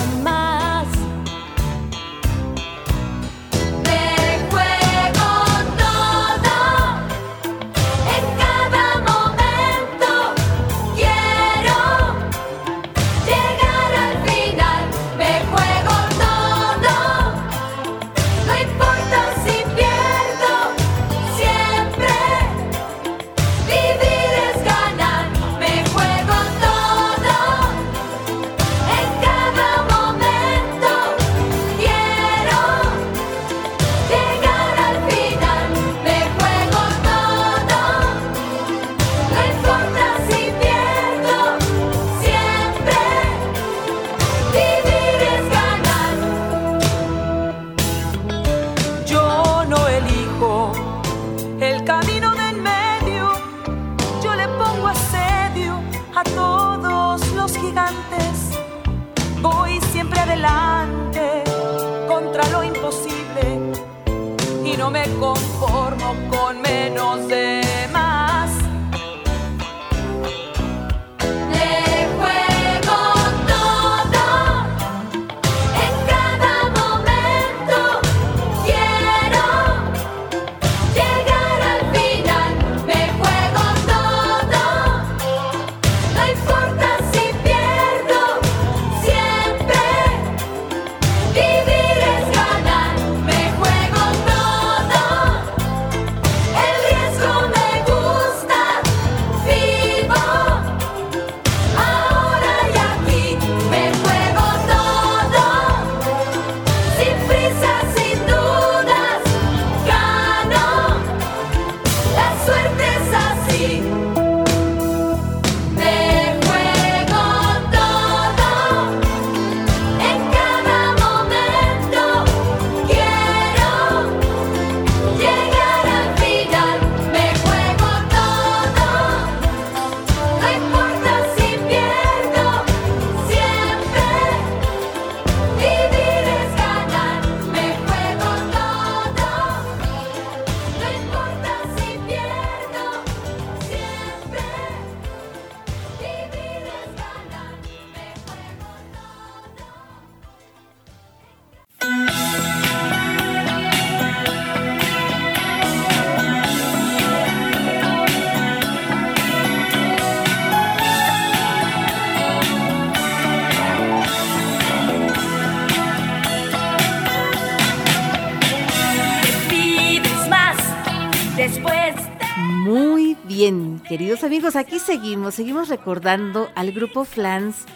bien, 173.44 173.78
queridos 173.86 174.24
amigos, 174.24 174.56
aquí 174.56 174.78
seguimos, 174.78 175.34
seguimos 175.34 175.68
recordando 175.68 176.50
al 176.54 176.72
grupo 176.72 177.04
Flans 177.04 177.66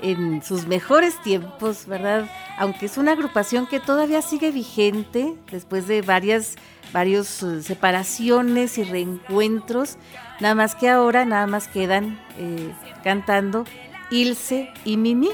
en 0.00 0.40
sus 0.40 0.68
mejores 0.68 1.20
tiempos, 1.20 1.86
¿verdad? 1.86 2.30
Aunque 2.58 2.86
es 2.86 2.96
una 2.96 3.10
agrupación 3.10 3.66
que 3.66 3.80
todavía 3.80 4.22
sigue 4.22 4.52
vigente 4.52 5.34
después 5.50 5.88
de 5.88 6.02
varias 6.02 6.54
varios 6.92 7.42
eh, 7.42 7.60
separaciones 7.64 8.78
y 8.78 8.84
reencuentros, 8.84 9.96
nada 10.38 10.54
más 10.54 10.76
que 10.76 10.88
ahora 10.88 11.24
nada 11.24 11.48
más 11.48 11.66
quedan 11.66 12.20
eh, 12.38 12.72
cantando 13.02 13.64
Ilse 14.12 14.72
y 14.84 14.96
Mimi, 14.96 15.30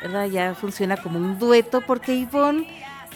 ¿verdad? 0.00 0.24
Ya 0.28 0.54
funciona 0.54 0.96
como 0.96 1.18
un 1.18 1.38
dueto 1.38 1.82
porque 1.82 2.14
Ivonne 2.14 2.66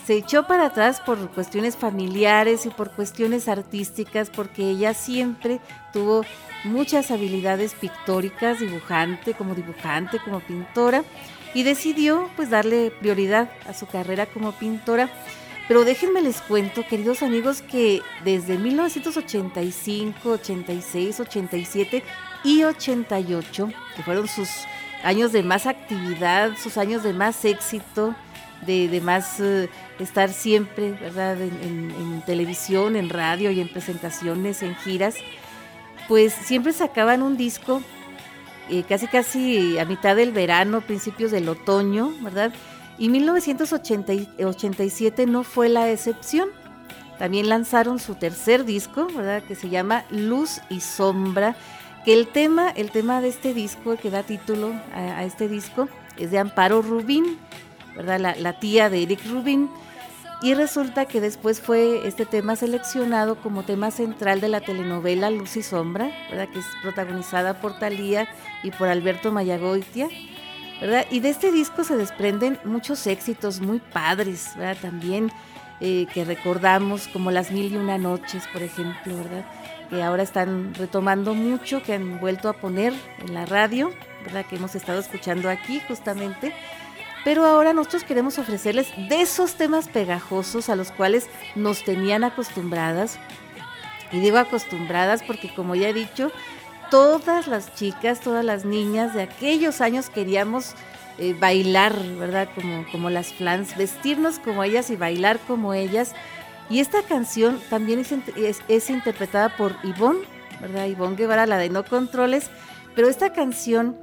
se 0.07 0.15
echó 0.15 0.47
para 0.47 0.67
atrás 0.67 1.01
por 1.01 1.31
cuestiones 1.31 1.77
familiares 1.77 2.67
y 2.67 2.71
por 2.71 2.91
cuestiones 2.91 3.49
artísticas, 3.49 4.31
porque 4.31 4.71
ella 4.71 4.95
siempre 4.95 5.61
tuvo 5.93 6.25
muchas 6.65 7.11
habilidades 7.11 7.75
pictóricas, 7.75 8.59
dibujante, 8.61 9.35
como 9.35 9.55
dibujante, 9.55 10.19
como 10.19 10.41
pintora, 10.41 11.05
y 11.55 11.63
decidió 11.63 12.29
pues 12.37 12.51
darle 12.51 12.91
prioridad 12.91 13.51
a 13.69 13.75
su 13.75 13.87
carrera 13.87 14.27
como 14.27 14.53
pintora. 14.53 15.09
Pero 15.69 15.85
déjenme 15.85 16.21
les 16.21 16.41
cuento, 16.41 16.85
queridos 16.87 17.23
amigos, 17.23 17.63
que 17.63 18.03
desde 18.25 18.59
1985, 18.59 20.31
86, 20.31 21.21
87 21.21 22.03
y 22.43 22.65
88, 22.65 23.69
que 23.95 24.03
fueron 24.03 24.27
sus 24.27 24.49
años 25.05 25.31
de 25.33 25.45
más 25.45 25.67
actividad, 25.67 26.57
sus 26.57 26.77
años 26.77 27.05
de 27.05 27.13
más 27.13 27.45
éxito, 27.45 28.17
de, 28.67 28.89
de 28.89 29.01
más 29.01 29.39
eh, 29.41 29.71
estar 29.99 30.33
siempre, 30.33 30.93
¿verdad?, 30.93 31.41
en, 31.41 32.23
televisión, 32.27 32.97
en 32.97 33.09
radio 33.09 33.51
y 33.51 33.61
en 33.61 33.69
presentaciones, 33.69 34.63
en 34.63 34.77
giras, 34.77 35.17
pues 36.09 36.33
siempre 36.33 36.73
sacaban 36.73 37.23
un 37.23 37.37
disco 37.37 37.83
eh, 38.71 38.85
casi 38.89 39.09
casi 39.09 39.77
a 39.79 39.85
mitad 39.85 40.15
del 40.15 40.31
verano, 40.31 40.83
principios 40.83 41.33
del 41.33 41.49
otoño, 41.49 42.13
¿verdad? 42.21 42.53
Y 42.97 43.09
1987 43.09 45.27
no 45.27 45.43
fue 45.43 45.69
la 45.69 45.91
excepción. 45.91 46.51
También 47.19 47.49
lanzaron 47.49 47.99
su 47.99 48.15
tercer 48.15 48.65
disco, 48.65 49.09
¿verdad? 49.15 49.43
Que 49.43 49.57
se 49.57 49.69
llama 49.69 50.05
Luz 50.11 50.61
y 50.71 50.79
Sombra, 50.81 51.57
que 52.05 52.13
el 52.13 52.29
tema, 52.29 52.71
el 52.71 52.93
tema 52.93 53.21
de 53.21 53.27
este 53.29 53.53
disco, 53.53 53.97
que 53.97 54.11
da 54.11 54.23
título 54.23 54.73
a, 54.95 55.19
a 55.19 55.25
este 55.25 55.49
disco, 55.49 55.89
es 56.17 56.31
de 56.31 56.39
Amparo 56.39 56.83
Rubín, 56.83 57.37
¿verdad? 57.97 58.37
La, 58.39 58.53
tía 58.61 58.91
de 58.91 59.03
Eric 59.03 59.21
Rubin. 59.31 59.71
Y 60.43 60.55
resulta 60.55 61.05
que 61.05 61.21
después 61.21 61.61
fue 61.61 62.07
este 62.07 62.27
tema 62.27 62.57
seleccionado 62.57 63.37
como 63.37 63.63
tema 63.63 63.93
central 63.93 64.41
de 64.41 64.49
la 64.49 64.61
telenovela 64.61 65.31
Luz 65.31 65.57
y 65.57 65.63
Sombra, 65.63 66.11
¿verdad? 66.31 66.49
que 66.53 66.59
es 66.59 66.67
protagonizada 66.83 67.61
por 67.61 67.79
Talía 67.79 68.27
y 68.65 68.73
por 68.73 68.89
Alberto 68.89 69.31
Mayagoitia. 69.31 70.09
¿verdad? 70.83 71.07
Y 71.13 71.21
de 71.21 71.29
este 71.29 71.53
disco 71.53 71.85
se 71.85 71.97
desprenden 71.97 72.59
muchos 72.65 73.07
éxitos 73.07 73.61
muy 73.61 73.79
padres, 73.79 74.51
¿verdad? 74.57 74.77
También 74.83 75.31
eh, 75.81 76.07
que 76.13 76.25
recordamos 76.25 77.07
como 77.07 77.31
Las 77.31 77.53
Mil 77.53 77.73
y 77.73 77.77
Una 77.77 77.99
Noches, 77.99 78.49
por 78.53 78.63
ejemplo, 78.63 79.17
¿verdad? 79.17 79.45
Que 79.91 80.03
ahora 80.03 80.25
están 80.25 80.75
retomando 80.75 81.35
mucho, 81.35 81.85
que 81.85 81.95
han 81.95 82.19
vuelto 82.19 82.49
a 82.49 82.53
poner 82.53 82.93
en 83.21 83.33
la 83.33 83.47
radio, 83.47 83.93
¿verdad? 84.25 84.45
Que 84.47 84.57
hemos 84.57 84.75
estado 84.75 84.99
escuchando 84.99 85.49
aquí 85.49 85.81
justamente. 85.87 86.53
Pero 87.25 87.45
ahora 87.47 87.73
nosotros 87.73 88.05
queremos 88.05 88.39
ofrecerles 88.39 88.89
de 89.09 89.21
esos 89.21 89.55
temas 89.55 89.89
pegajosos 89.89 90.69
a 90.69 90.77
los 90.77 90.91
cuales 90.91 91.29
nos 91.55 91.85
tenían 91.85 92.25
acostumbradas. 92.25 93.19
Y 94.11 94.21
digo 94.21 94.39
acostumbradas 94.39 95.23
porque 95.23 95.55
como 95.55 95.75
ya 95.75 95.89
he 95.89 95.95
dicho, 95.95 96.33
todas 96.91 97.47
las 97.47 97.75
chicas, 97.75 98.21
todas 98.21 98.45
las 98.45 98.65
niñas 98.65 99.15
de 99.15 99.23
aquellos 99.23 99.81
años 99.81 100.11
queríamos 100.11 100.75
eh, 101.19 101.35
bailar, 101.39 101.97
¿verdad? 102.19 102.49
Como, 102.55 102.85
como 102.91 103.09
las 103.09 103.33
flans, 103.33 103.77
vestirnos 103.77 104.39
como 104.39 104.65
ellas 104.65 104.91
y 104.91 104.97
bailar 104.97 105.39
como 105.47 105.75
ellas. 105.75 106.15
Y 106.69 106.81
esta 106.81 107.03
canción 107.03 107.61
también 107.71 107.99
es, 107.99 108.13
es, 108.69 108.91
interpretada 108.91 109.57
por 109.57 109.77
Ivonne, 109.83 110.21
¿verdad? 110.61 110.87
Ivonne 110.87 111.17
Guevara, 111.17 111.47
la 111.47 111.59
de 111.59 111.71
No 111.71 111.85
Controles. 111.85 112.51
Pero 112.95 113.09
esta 113.09 113.33
canción 113.33 113.97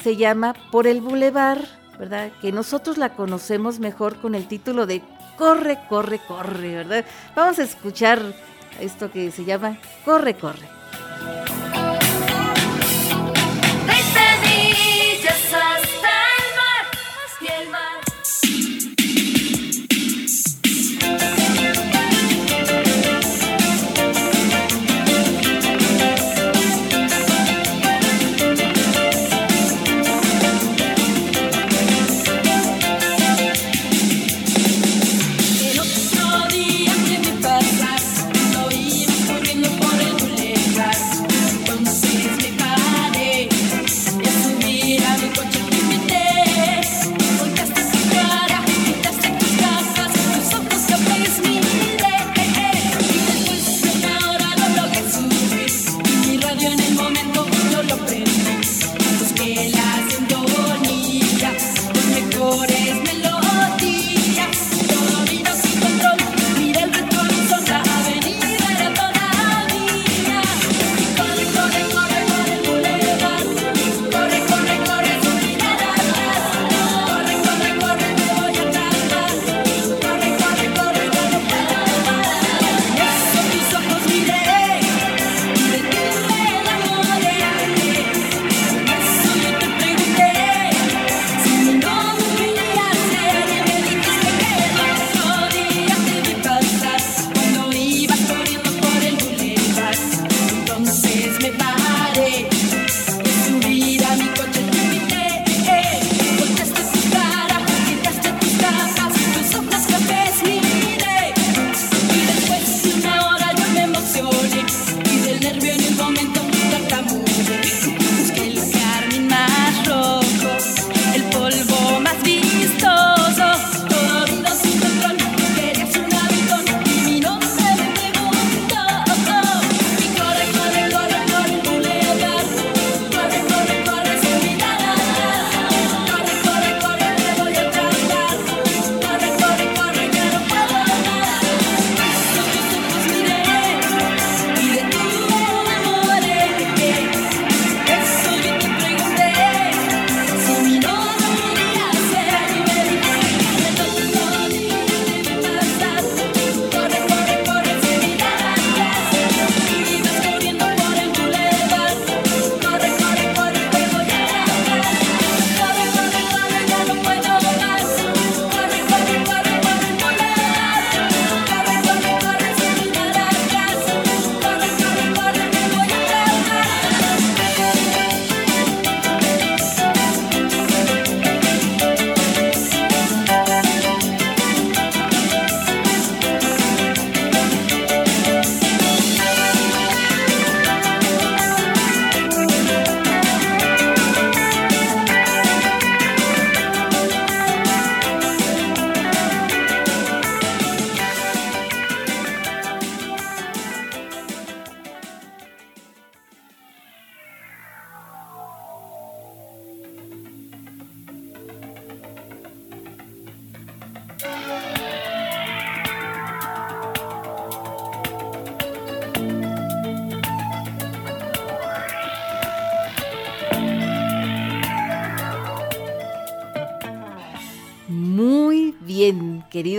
se 0.00 0.16
llama 0.16 0.54
Por 0.70 0.86
el 0.86 1.00
Boulevard, 1.00 1.64
¿verdad? 2.02 2.32
Que 2.40 2.50
nosotros 2.50 2.98
la 2.98 3.10
conocemos 3.10 3.78
mejor 3.78 4.16
con 4.16 4.34
el 4.34 4.48
título 4.48 4.86
de 4.86 5.02
Corre, 5.38 5.78
corre, 5.88 6.18
corre, 6.18 6.74
¿verdad? 6.74 7.04
Vamos 7.36 7.60
a 7.60 7.62
escuchar 7.62 8.20
esto 8.80 9.08
que 9.12 9.30
se 9.30 9.44
llama 9.44 9.78
Corre, 10.04 10.34
corre. 10.34 10.66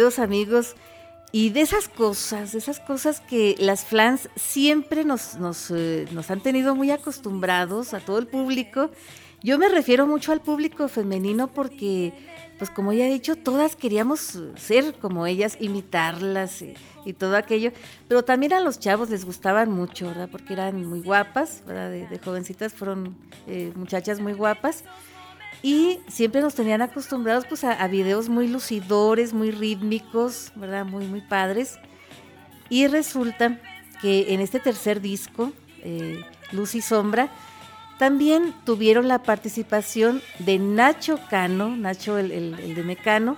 Queridos 0.03 0.19
amigos, 0.19 0.75
y 1.31 1.51
de 1.51 1.61
esas 1.61 1.87
cosas, 1.87 2.51
de 2.51 2.57
esas 2.57 2.81
cosas 2.81 3.21
que 3.21 3.55
las 3.57 3.85
flans 3.85 4.27
siempre 4.35 5.05
nos, 5.05 5.37
eh, 5.71 6.07
nos 6.11 6.29
han 6.29 6.41
tenido 6.41 6.75
muy 6.75 6.91
acostumbrados 6.91 7.93
a 7.93 8.01
todo 8.01 8.17
el 8.17 8.27
público, 8.27 8.91
Yo 9.41 9.57
me 9.57 9.69
refiero 9.69 10.05
mucho 10.05 10.33
al 10.33 10.41
público 10.41 10.89
femenino 10.89 11.47
porque, 11.47 12.13
pues 12.57 12.69
como 12.69 12.91
ya 12.91 13.07
he 13.07 13.13
dicho, 13.13 13.37
todas 13.37 13.77
queríamos 13.77 14.39
ser 14.57 14.93
como 14.95 15.25
ellas, 15.25 15.57
imitarlas 15.61 16.61
y, 16.61 16.73
y 17.05 17.13
todo 17.13 17.37
aquello, 17.37 17.71
pero 18.09 18.23
también 18.23 18.51
a 18.51 18.59
los 18.59 18.79
chavos 18.79 19.09
les 19.09 19.23
gustaban 19.23 19.71
mucho, 19.71 20.07
¿verdad? 20.07 20.27
Porque 20.29 20.51
eran 20.51 20.85
muy 20.85 21.01
guapas, 21.01 21.63
¿verdad? 21.65 21.89
De, 21.91 22.07
de 22.07 22.19
jovencitas 22.19 22.73
fueron 22.73 23.15
eh, 23.47 23.71
muchachas 23.75 24.19
muy 24.19 24.33
guapas 24.33 24.83
y 25.63 25.99
siempre 26.09 26.41
nos 26.41 26.53
tenían 26.55 26.81
acostumbrados 26.81 27.45
pues 27.47 27.63
a, 27.63 27.87
videos 27.87 28.29
muy 28.29 28.47
lucidores, 28.47 29.33
muy 29.33 29.49
rítmicos, 29.49 30.51
¿verdad? 30.55 30.85
Muy, 30.85 31.05
muy 31.07 31.21
padres. 31.21 31.79
Y 32.69 32.87
resulta 32.87 33.59
que 34.01 34.33
en 34.33 34.41
este 34.41 34.59
tercer 34.59 34.99
disco, 35.01 35.53
eh, 35.81 36.21
Luz 36.51 36.75
y 36.75 36.81
Sombra, 36.81 37.29
también 37.97 38.53
tuvieron 38.65 39.07
la 39.07 39.23
participación 39.23 40.21
de 40.39 40.59
Nacho 40.59 41.19
Cano, 41.29 41.75
Nacho 41.77 42.17
el, 42.17 42.31
el- 42.31 42.59
el 42.59 42.75
de 42.75 42.83
Mecano, 42.83 43.37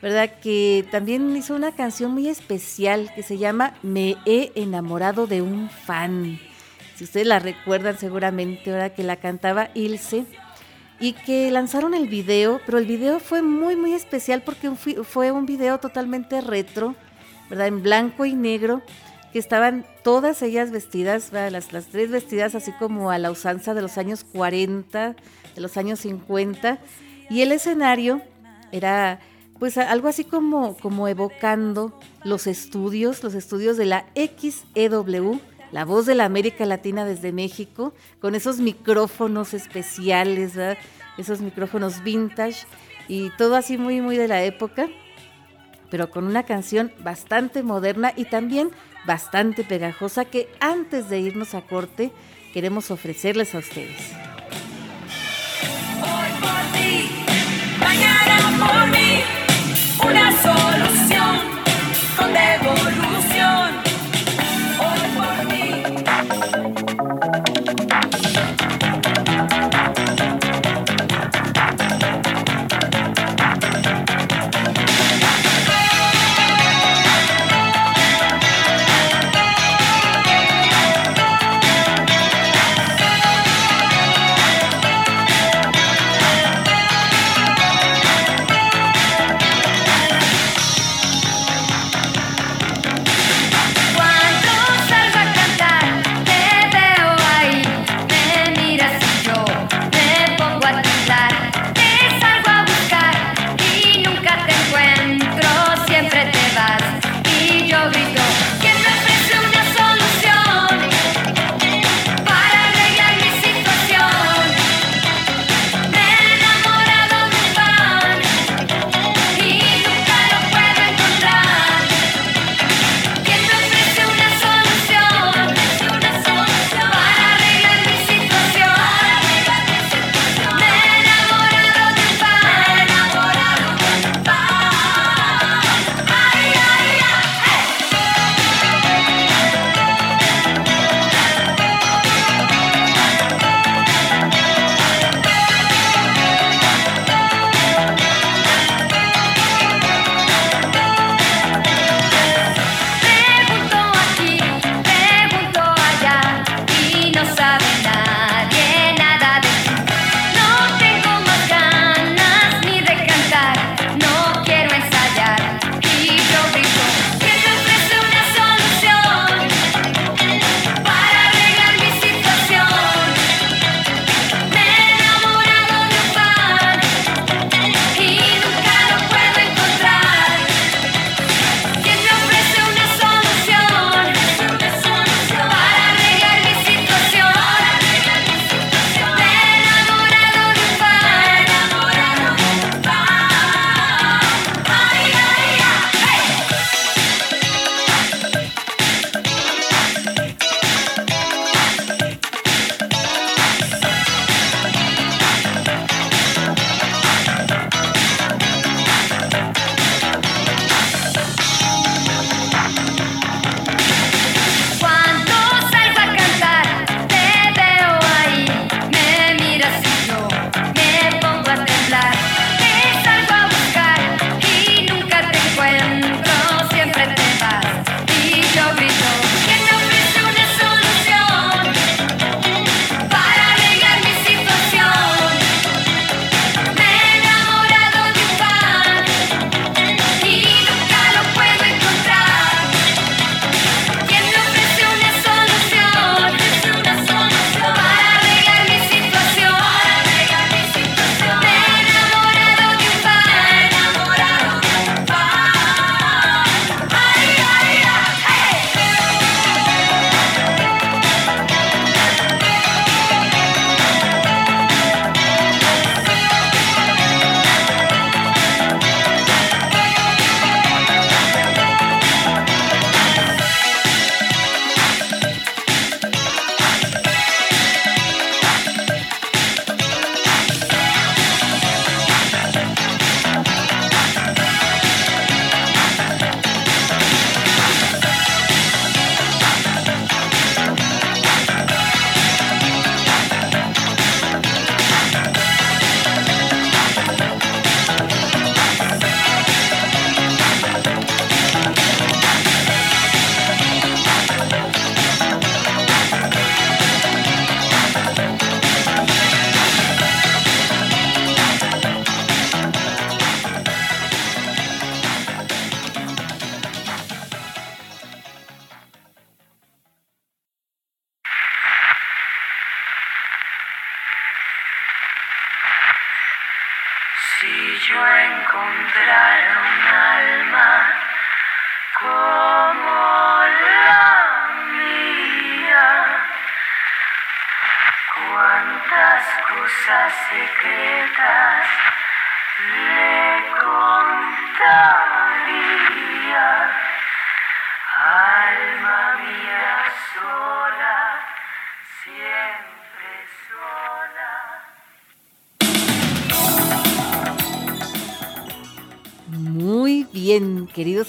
¿verdad? 0.00 0.32
Que 0.42 0.84
también 0.90 1.36
hizo 1.36 1.54
una 1.54 1.72
canción 1.76 2.10
muy 2.10 2.26
especial 2.28 3.12
que 3.14 3.22
se 3.22 3.38
llama 3.38 3.74
Me 3.82 4.16
he 4.26 4.50
enamorado 4.56 5.28
de 5.28 5.42
un 5.42 5.70
fan. 5.70 6.40
Si 6.96 7.04
ustedes 7.04 7.26
la 7.28 7.38
recuerdan 7.38 7.96
seguramente, 7.98 8.70
¿verdad? 8.72 8.92
Que 8.94 9.04
la 9.04 9.16
cantaba 9.16 9.68
Ilse 9.74 10.24
y 11.02 11.14
que 11.14 11.50
lanzaron 11.50 11.94
el 11.94 12.06
video, 12.06 12.60
pero 12.64 12.78
el 12.78 12.86
video 12.86 13.18
fue 13.18 13.42
muy, 13.42 13.74
muy 13.74 13.92
especial 13.92 14.42
porque 14.42 14.70
fue 14.70 15.32
un 15.32 15.46
video 15.46 15.78
totalmente 15.78 16.40
retro, 16.40 16.94
¿verdad? 17.50 17.66
En 17.66 17.82
blanco 17.82 18.24
y 18.24 18.34
negro, 18.34 18.82
que 19.32 19.40
estaban 19.40 19.84
todas 20.04 20.42
ellas 20.42 20.70
vestidas, 20.70 21.32
las, 21.32 21.72
las 21.72 21.86
tres 21.86 22.12
vestidas 22.12 22.54
así 22.54 22.70
como 22.70 23.10
a 23.10 23.18
la 23.18 23.32
usanza 23.32 23.74
de 23.74 23.82
los 23.82 23.98
años 23.98 24.24
40, 24.32 25.16
de 25.56 25.60
los 25.60 25.76
años 25.76 25.98
50, 25.98 26.78
y 27.28 27.42
el 27.42 27.50
escenario 27.50 28.22
era 28.70 29.18
pues 29.58 29.78
algo 29.78 30.06
así 30.06 30.22
como, 30.22 30.76
como 30.76 31.08
evocando 31.08 31.98
los 32.22 32.46
estudios, 32.46 33.24
los 33.24 33.34
estudios 33.34 33.76
de 33.76 33.86
la 33.86 34.06
XEW, 34.14 35.40
la 35.72 35.86
voz 35.86 36.06
de 36.06 36.14
la 36.14 36.26
América 36.26 36.66
Latina 36.66 37.04
desde 37.04 37.32
México, 37.32 37.94
con 38.20 38.34
esos 38.34 38.58
micrófonos 38.58 39.54
especiales, 39.54 40.52
esos 41.18 41.40
micrófonos 41.40 42.02
vintage 42.04 42.66
y 43.08 43.30
todo 43.30 43.56
así 43.56 43.78
muy, 43.78 44.00
muy 44.00 44.16
de 44.16 44.28
la 44.28 44.44
época, 44.44 44.88
pero 45.90 46.10
con 46.10 46.24
una 46.26 46.44
canción 46.44 46.92
bastante 47.00 47.62
moderna 47.62 48.12
y 48.14 48.26
también 48.26 48.70
bastante 49.06 49.64
pegajosa 49.64 50.26
que 50.26 50.48
antes 50.60 51.08
de 51.08 51.20
irnos 51.20 51.54
a 51.54 51.62
corte 51.62 52.12
queremos 52.52 52.90
ofrecerles 52.90 53.54
a 53.54 53.58
ustedes. 53.58 54.12
Hoy 56.02 56.30
por 56.40 56.78
ti, 56.78 57.10
mañana 57.80 58.36
por 58.58 58.86
mí, 58.88 59.22
una 60.04 60.32
solución 60.42 61.40
con 62.16 62.32
devolución. 62.32 63.11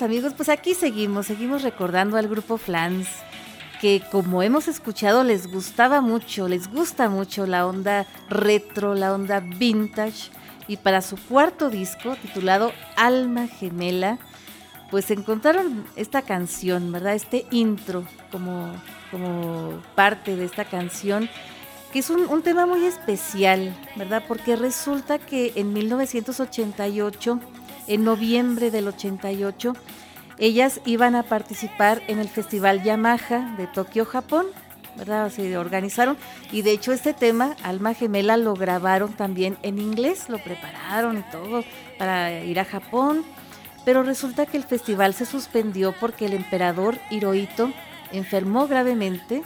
Amigos, 0.04 0.34
pues 0.36 0.49
aquí 0.49 0.74
seguimos, 0.74 1.28
seguimos 1.28 1.64
recordando 1.64 2.18
al 2.18 2.28
grupo 2.28 2.58
Flans, 2.58 3.08
que 3.82 4.04
como 4.12 4.43
hemos 4.43 4.68
escuchado 4.68 5.24
les 5.24 5.51
gustaba 5.51 6.01
mucho, 6.01 6.47
les 6.47 6.72
gusta 6.72 7.10
mucho 7.10 7.45
la 7.47 7.66
onda 7.66 8.06
retro, 8.30 8.95
la 8.95 9.14
onda 9.14 9.39
vintage, 9.39 10.30
y 10.68 10.78
para 10.78 11.01
su 11.01 11.18
cuarto 11.18 11.70
disco 11.70 12.16
titulado 12.18 12.72
Alma 12.95 13.47
Gemela, 13.47 14.20
pues 14.91 15.10
encontraron 15.12 15.86
esta 15.95 16.22
canción, 16.22 16.91
¿verdad? 16.91 17.16
Este 17.16 17.45
intro 17.51 18.04
como, 18.32 18.72
como 19.12 19.82
parte 19.95 20.36
de 20.36 20.45
esta 20.45 20.66
canción, 20.66 21.30
que 21.91 21.99
es 21.99 22.10
un, 22.10 22.28
un 22.28 22.41
tema 22.41 22.66
muy 22.66 22.86
especial, 22.86 23.76
¿verdad? 23.95 24.24
Porque 24.28 24.56
resulta 24.56 25.18
que 25.20 25.54
en 25.56 25.74
1988, 25.74 27.39
en 27.88 28.04
noviembre 28.04 28.72
del 28.72 28.88
88, 28.88 29.74
ellas 30.38 30.82
iban 30.86 31.16
a 31.16 31.24
participar 31.24 32.02
en 32.08 32.20
el 32.20 32.28
Festival 32.28 32.84
Yamaha 32.84 33.56
de 33.58 33.68
Tokio, 33.68 34.06
Japón, 34.06 34.48
¿verdad? 34.96 35.32
Se 35.32 35.58
organizaron 35.58 36.18
y 36.52 36.62
de 36.62 36.72
hecho 36.72 36.92
este 36.92 37.14
tema, 37.14 37.56
Alma 37.64 37.94
Gemela, 37.94 38.38
lo 38.38 38.54
grabaron 38.54 39.14
también 39.14 39.58
en 39.64 39.80
inglés, 39.80 40.30
lo 40.30 40.38
prepararon 40.38 41.18
y 41.20 41.32
todo 41.32 41.64
para 41.98 42.44
ir 42.44 42.60
a 42.60 42.66
Japón, 42.66 43.24
pero 43.86 44.04
resulta 44.04 44.46
que 44.46 44.58
el 44.58 44.64
festival 44.64 45.14
se 45.14 45.26
suspendió 45.26 45.94
porque 46.00 46.26
el 46.26 46.34
emperador 46.34 46.98
Hirohito 47.10 47.72
enfermó 48.12 48.68
gravemente 48.68 49.44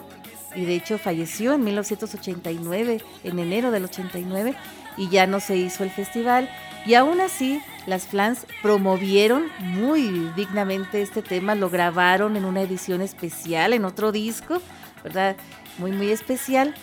y 0.56 0.66
de 0.66 0.76
hecho 0.76 0.98
falleció 0.98 1.54
en 1.54 1.64
1989, 1.64 3.02
en 3.24 3.40
enero 3.40 3.72
del 3.72 3.86
89, 3.86 4.56
y 4.98 5.10
ya 5.10 5.28
no 5.28 5.40
se 5.40 5.56
hizo 5.56 5.84
el 5.84 5.92
festival. 5.92 6.50
Y 6.86 6.94
aún 6.94 7.20
así, 7.22 7.62
las 7.86 8.08
Flans 8.08 8.46
promovieron 8.62 9.48
muy 9.60 10.32
dignamente 10.36 11.02
este 11.02 11.22
tema, 11.22 11.56
lo 11.56 11.70
grabaron 11.70 12.36
en 12.36 12.46
una 12.46 12.62
edición 12.62 13.02
especial, 13.02 13.74
en 13.74 13.86
otro 13.86 14.12
disco, 14.12 14.62
¿verdad? 15.04 15.36
Muy, 15.78 15.92
muy 15.92 16.12
especial. 16.12 16.74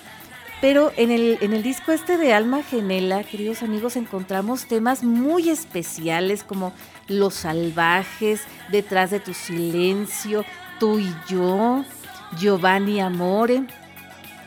Pero 0.60 0.92
en 0.96 1.10
el, 1.10 1.36
en 1.42 1.52
el 1.52 1.62
disco 1.62 1.92
este 1.92 2.16
de 2.16 2.32
Alma 2.32 2.62
Gemela, 2.62 3.22
queridos 3.22 3.62
amigos, 3.62 3.96
encontramos 3.96 4.66
temas 4.66 5.04
muy 5.04 5.50
especiales 5.50 6.42
como 6.42 6.72
Los 7.06 7.34
Salvajes, 7.34 8.42
Detrás 8.70 9.10
de 9.10 9.20
tu 9.20 9.34
Silencio, 9.34 10.44
Tú 10.80 10.98
y 11.00 11.14
Yo, 11.28 11.84
Giovanni 12.38 13.00
Amore, 13.00 13.64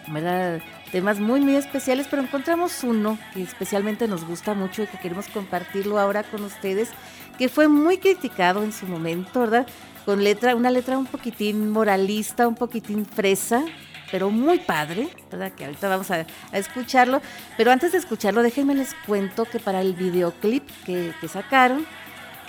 ¿verdad? 0.08 0.60
Temas 0.98 1.20
muy, 1.20 1.41
muy 1.41 1.56
especiales, 1.56 2.08
pero 2.10 2.24
encontramos 2.24 2.84
uno 2.84 3.20
que 3.32 3.43
especialmente 3.43 4.08
nos 4.08 4.26
gusta 4.26 4.56
mucho 4.56 4.82
y 4.82 4.88
que 4.88 4.98
queremos 4.98 5.28
compartirlo 5.28 6.00
ahora 6.00 6.24
con 6.24 6.43
ustedes, 6.43 6.89
que 7.38 7.50
fue 7.50 7.68
muy 7.68 8.00
criticado 8.00 8.64
en 8.64 8.74
su 8.74 8.88
momento, 8.88 9.41
¿verdad? 9.41 9.68
Con 10.06 10.24
letra, 10.24 10.56
una 10.56 10.72
letra 10.72 10.98
un 10.98 11.06
poquitín 11.06 11.70
moralista, 11.70 12.48
un 12.48 12.56
poquitín 12.56 13.06
fresa, 13.06 13.64
pero 14.10 14.32
muy 14.32 14.58
padre, 14.58 15.10
¿verdad? 15.30 15.52
Que 15.52 15.66
ahorita 15.66 15.88
vamos 15.88 16.10
a, 16.10 16.26
escucharlo. 16.52 17.22
Pero 17.58 17.72
antes 17.72 17.91
de 17.91 18.00
escucharlo, 18.00 18.41
déjenme 18.41 18.74
les 18.74 18.95
cuento 19.06 19.45
que 19.45 19.60
para 19.60 19.82
el 19.82 19.93
videoclip 19.93 20.68
que, 20.84 21.14
que 21.22 21.28
sacaron, 21.28 21.86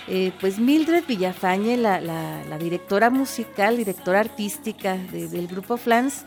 eh, 0.06 0.32
pues 0.40 0.58
Mildred 0.58 1.04
Villafañe, 1.06 1.76
la, 1.76 2.00
la, 2.00 2.56
directora 2.58 3.10
musical, 3.10 3.76
directora 3.76 4.20
artística 4.20 4.96
de, 4.96 5.28
del 5.28 5.48
grupo 5.48 5.76
Flans, 5.76 6.24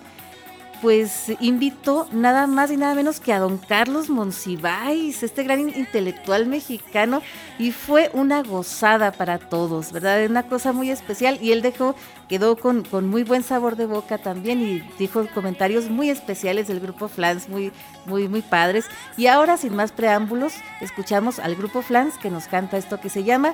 pues 0.82 1.32
invitó 1.40 2.08
nada 2.12 2.48
más 2.48 2.72
y 2.72 2.78
nada 2.78 2.96
menos 2.96 3.20
que 3.20 3.34
a 3.34 3.40
don 3.40 3.60
Carlos 3.60 4.10
Monsiváis, 4.10 5.22
este 5.22 5.44
gran 5.44 5.60
intelectual 5.60 6.48
mexicano, 6.48 7.22
y 7.60 7.72
fue 7.72 8.10
una 8.14 8.42
gozada 8.42 9.12
para 9.12 9.38
todos, 9.38 9.92
¿verdad? 9.92 10.26
Una 10.28 10.44
cosa 10.44 10.74
muy 10.74 10.90
especial, 10.90 11.38
y 11.42 11.52
él 11.52 11.62
dejó, 11.62 11.96
quedó 12.28 12.58
con, 12.58 12.84
con 12.84 13.08
muy 13.08 13.24
buen 13.24 13.44
sabor 13.44 13.76
de 13.76 13.86
boca 13.86 14.18
también, 14.18 14.62
y 14.62 14.80
dijo 14.98 15.28
comentarios 15.34 15.90
muy 15.90 16.10
especiales 16.10 16.68
del 16.68 16.80
grupo 16.80 17.08
Flans, 17.08 17.48
muy, 17.48 17.72
muy, 18.06 18.28
muy 18.28 18.42
padres. 18.42 18.86
Y 19.18 19.28
ahora, 19.28 19.58
sin 19.58 19.76
más 19.76 19.92
preámbulos, 19.92 20.54
escuchamos 20.82 21.38
al 21.38 21.56
grupo 21.56 21.84
Flans 21.84 22.18
que 22.18 22.32
nos 22.32 22.48
canta 22.48 22.78
esto 22.78 23.00
que 23.00 23.10
se 23.10 23.24
llama 23.24 23.54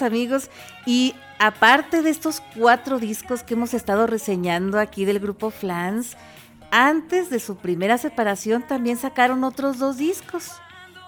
amigos. 0.06 0.50
Y 0.86 1.14
aparte 1.40 2.02
de 2.02 2.10
estos 2.10 2.42
cuatro 2.56 3.00
discos 3.00 3.44
que 3.44 3.56
hemos 3.56 3.74
estado 3.74 4.08
reseñando 4.08 4.80
aquí 4.80 5.04
del 5.04 5.20
grupo 5.20 5.50
Flans, 5.50 6.16
antes 6.72 7.30
de 7.30 7.40
su 7.40 7.58
primera 7.58 7.98
separación 7.98 8.64
también 8.68 8.98
sacaron 8.98 9.44
otros 9.44 9.80
dos 9.80 9.98
discos, 9.98 10.52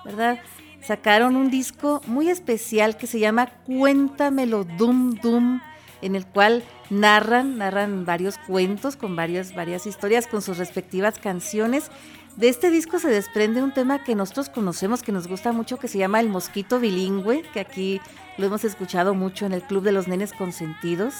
¿verdad? 0.04 0.40
Sacaron 0.82 1.36
un 1.36 1.50
disco 1.50 2.02
muy 2.06 2.30
especial 2.30 2.98
que 2.98 3.08
se 3.08 3.20
llama 3.20 3.48
Cuéntamelo 3.66 4.64
Dum 4.64 5.16
Dum, 5.16 5.60
en 6.02 6.16
el 6.16 6.26
cual 6.26 6.64
narran, 6.90 7.58
narran 7.58 8.06
varios 8.06 8.38
cuentos 8.38 8.96
con 8.96 9.16
varias, 9.16 9.56
varias 9.56 9.86
historias 9.88 10.28
con 10.28 10.42
sus 10.42 10.58
respectivas 10.58 11.20
canciones. 11.20 11.92
De 12.38 12.50
este 12.50 12.70
disco 12.70 13.00
se 13.00 13.10
desprende 13.10 13.64
un 13.64 13.74
tema 13.74 14.04
que 14.04 14.14
nosotros 14.14 14.50
conocemos, 14.50 15.02
que 15.02 15.12
nos 15.12 15.28
gusta 15.28 15.52
mucho, 15.52 15.80
que 15.80 15.88
se 15.88 15.98
llama 15.98 16.20
El 16.20 16.30
Mosquito 16.30 16.80
Bilingüe, 16.80 17.42
que 17.52 17.60
aquí 17.60 18.00
lo 18.38 18.46
hemos 18.46 18.64
escuchado 18.64 19.16
mucho 19.16 19.48
en 19.48 19.54
el 19.54 19.64
Club 19.64 19.84
de 19.84 19.92
los 19.92 20.08
Nenes 20.08 20.34
Consentidos. 20.34 21.16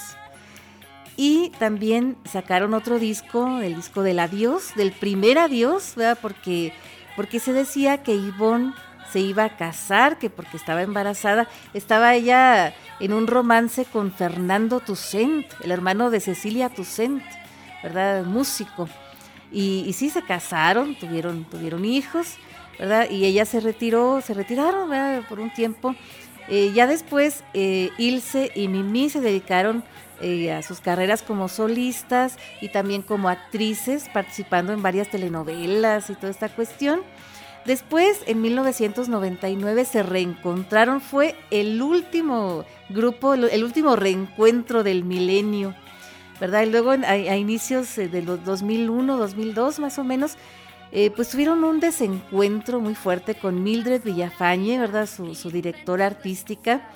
Y 1.16 1.50
también 1.58 2.18
sacaron 2.24 2.76
otro 2.76 3.00
disco, 3.00 3.62
el 3.62 3.76
disco 3.76 4.04
del 4.04 4.20
adiós, 4.20 4.76
del 4.76 4.92
primer 4.92 5.40
adiós, 5.40 5.94
¿verdad? 5.96 6.20
Porque, 6.22 6.72
porque 7.16 7.40
se 7.40 7.52
decía 7.52 8.04
que 8.04 8.14
Ivonne 8.14 8.76
se 9.12 9.20
iba 9.20 9.46
a 9.46 9.58
casar, 9.58 10.20
que 10.20 10.30
porque 10.30 10.56
estaba 10.56 10.84
embarazada, 10.84 11.48
estaba 11.74 12.14
ella 12.14 12.76
en 13.00 13.14
un 13.14 13.26
romance 13.26 13.86
con 13.86 14.12
Fernando 14.12 14.82
Toussaint, 14.82 15.48
el 15.64 15.72
hermano 15.72 16.12
de 16.12 16.20
Cecilia 16.20 16.70
Toussaint, 16.70 17.24
¿verdad? 17.82 18.24
Músico. 18.24 18.88
Y, 19.52 19.92
sí 19.94 20.10
se 20.10 20.22
casaron, 20.22 20.96
tuvieron, 20.96 21.46
tuvieron 21.46 21.86
hijos, 21.86 22.36
¿verdad? 22.78 23.10
Y 23.10 23.26
ella 23.26 23.46
se 23.46 23.60
retiró, 23.60 24.22
se 24.22 24.34
retiraron, 24.34 24.90
¿verdad? 24.90 25.24
Por 25.28 25.40
un 25.40 25.54
tiempo. 25.54 25.96
Eh, 26.50 26.72
ya 26.74 26.88
después, 26.88 27.44
eh, 27.54 27.90
Ilse 27.98 28.52
y 28.56 28.68
Mimi 28.68 29.10
se 29.10 29.20
dedicaron 29.20 29.84
eh, 30.22 30.52
a 30.52 30.64
sus 30.64 30.80
carreras 30.80 31.22
como 31.22 31.48
solistas 31.48 32.38
y 32.62 32.70
también 32.70 33.02
como 33.02 33.30
actrices, 33.30 34.10
participando 34.14 34.74
en 34.74 34.82
varias 34.82 35.10
telenovelas 35.10 36.10
y 36.10 36.16
toda 36.16 36.32
esta 36.32 36.50
cuestión. 36.50 37.02
Después, 37.66 38.22
en 38.28 38.42
1999, 38.42 39.84
se 39.84 40.02
reencontraron, 40.02 41.02
fue 41.02 41.36
el 41.52 41.82
último 41.82 42.64
grupo, 42.90 43.34
el 43.34 43.64
último 43.64 43.98
reencuentro 43.98 44.84
del 44.84 45.04
milenio, 45.04 45.76
¿verdad? 46.40 46.64
Y 46.64 46.70
luego, 46.70 46.92
a, 46.92 47.18
inicios 47.18 47.98
eh, 47.98 48.08
de 48.08 48.22
los 48.22 48.44
2001, 48.44 49.18
2002 49.18 49.80
más 49.80 49.98
o 50.00 50.04
menos, 50.04 50.38
eh, 50.92 51.12
pues 51.12 51.30
tuvieron 51.30 51.64
un 51.64 51.80
desencuentro 51.80 52.80
muy 52.80 52.96
fuerte 52.96 53.36
con 53.36 53.64
Mildred 53.64 54.04
Villafañe, 54.04 54.80
¿verdad? 54.80 55.08
Su, 55.08 55.52
directora 55.52 56.06
artística, 56.06 56.90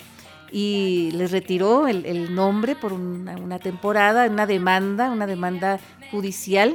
y 0.50 1.10
les 1.12 1.30
retiró 1.30 1.88
el, 1.88 2.04
el 2.04 2.34
nombre 2.34 2.76
por 2.76 2.92
una, 2.92 3.36
una 3.36 3.58
temporada, 3.58 4.26
una 4.26 4.46
demanda, 4.46 5.10
una 5.10 5.26
demanda 5.26 5.80
judicial. 6.10 6.74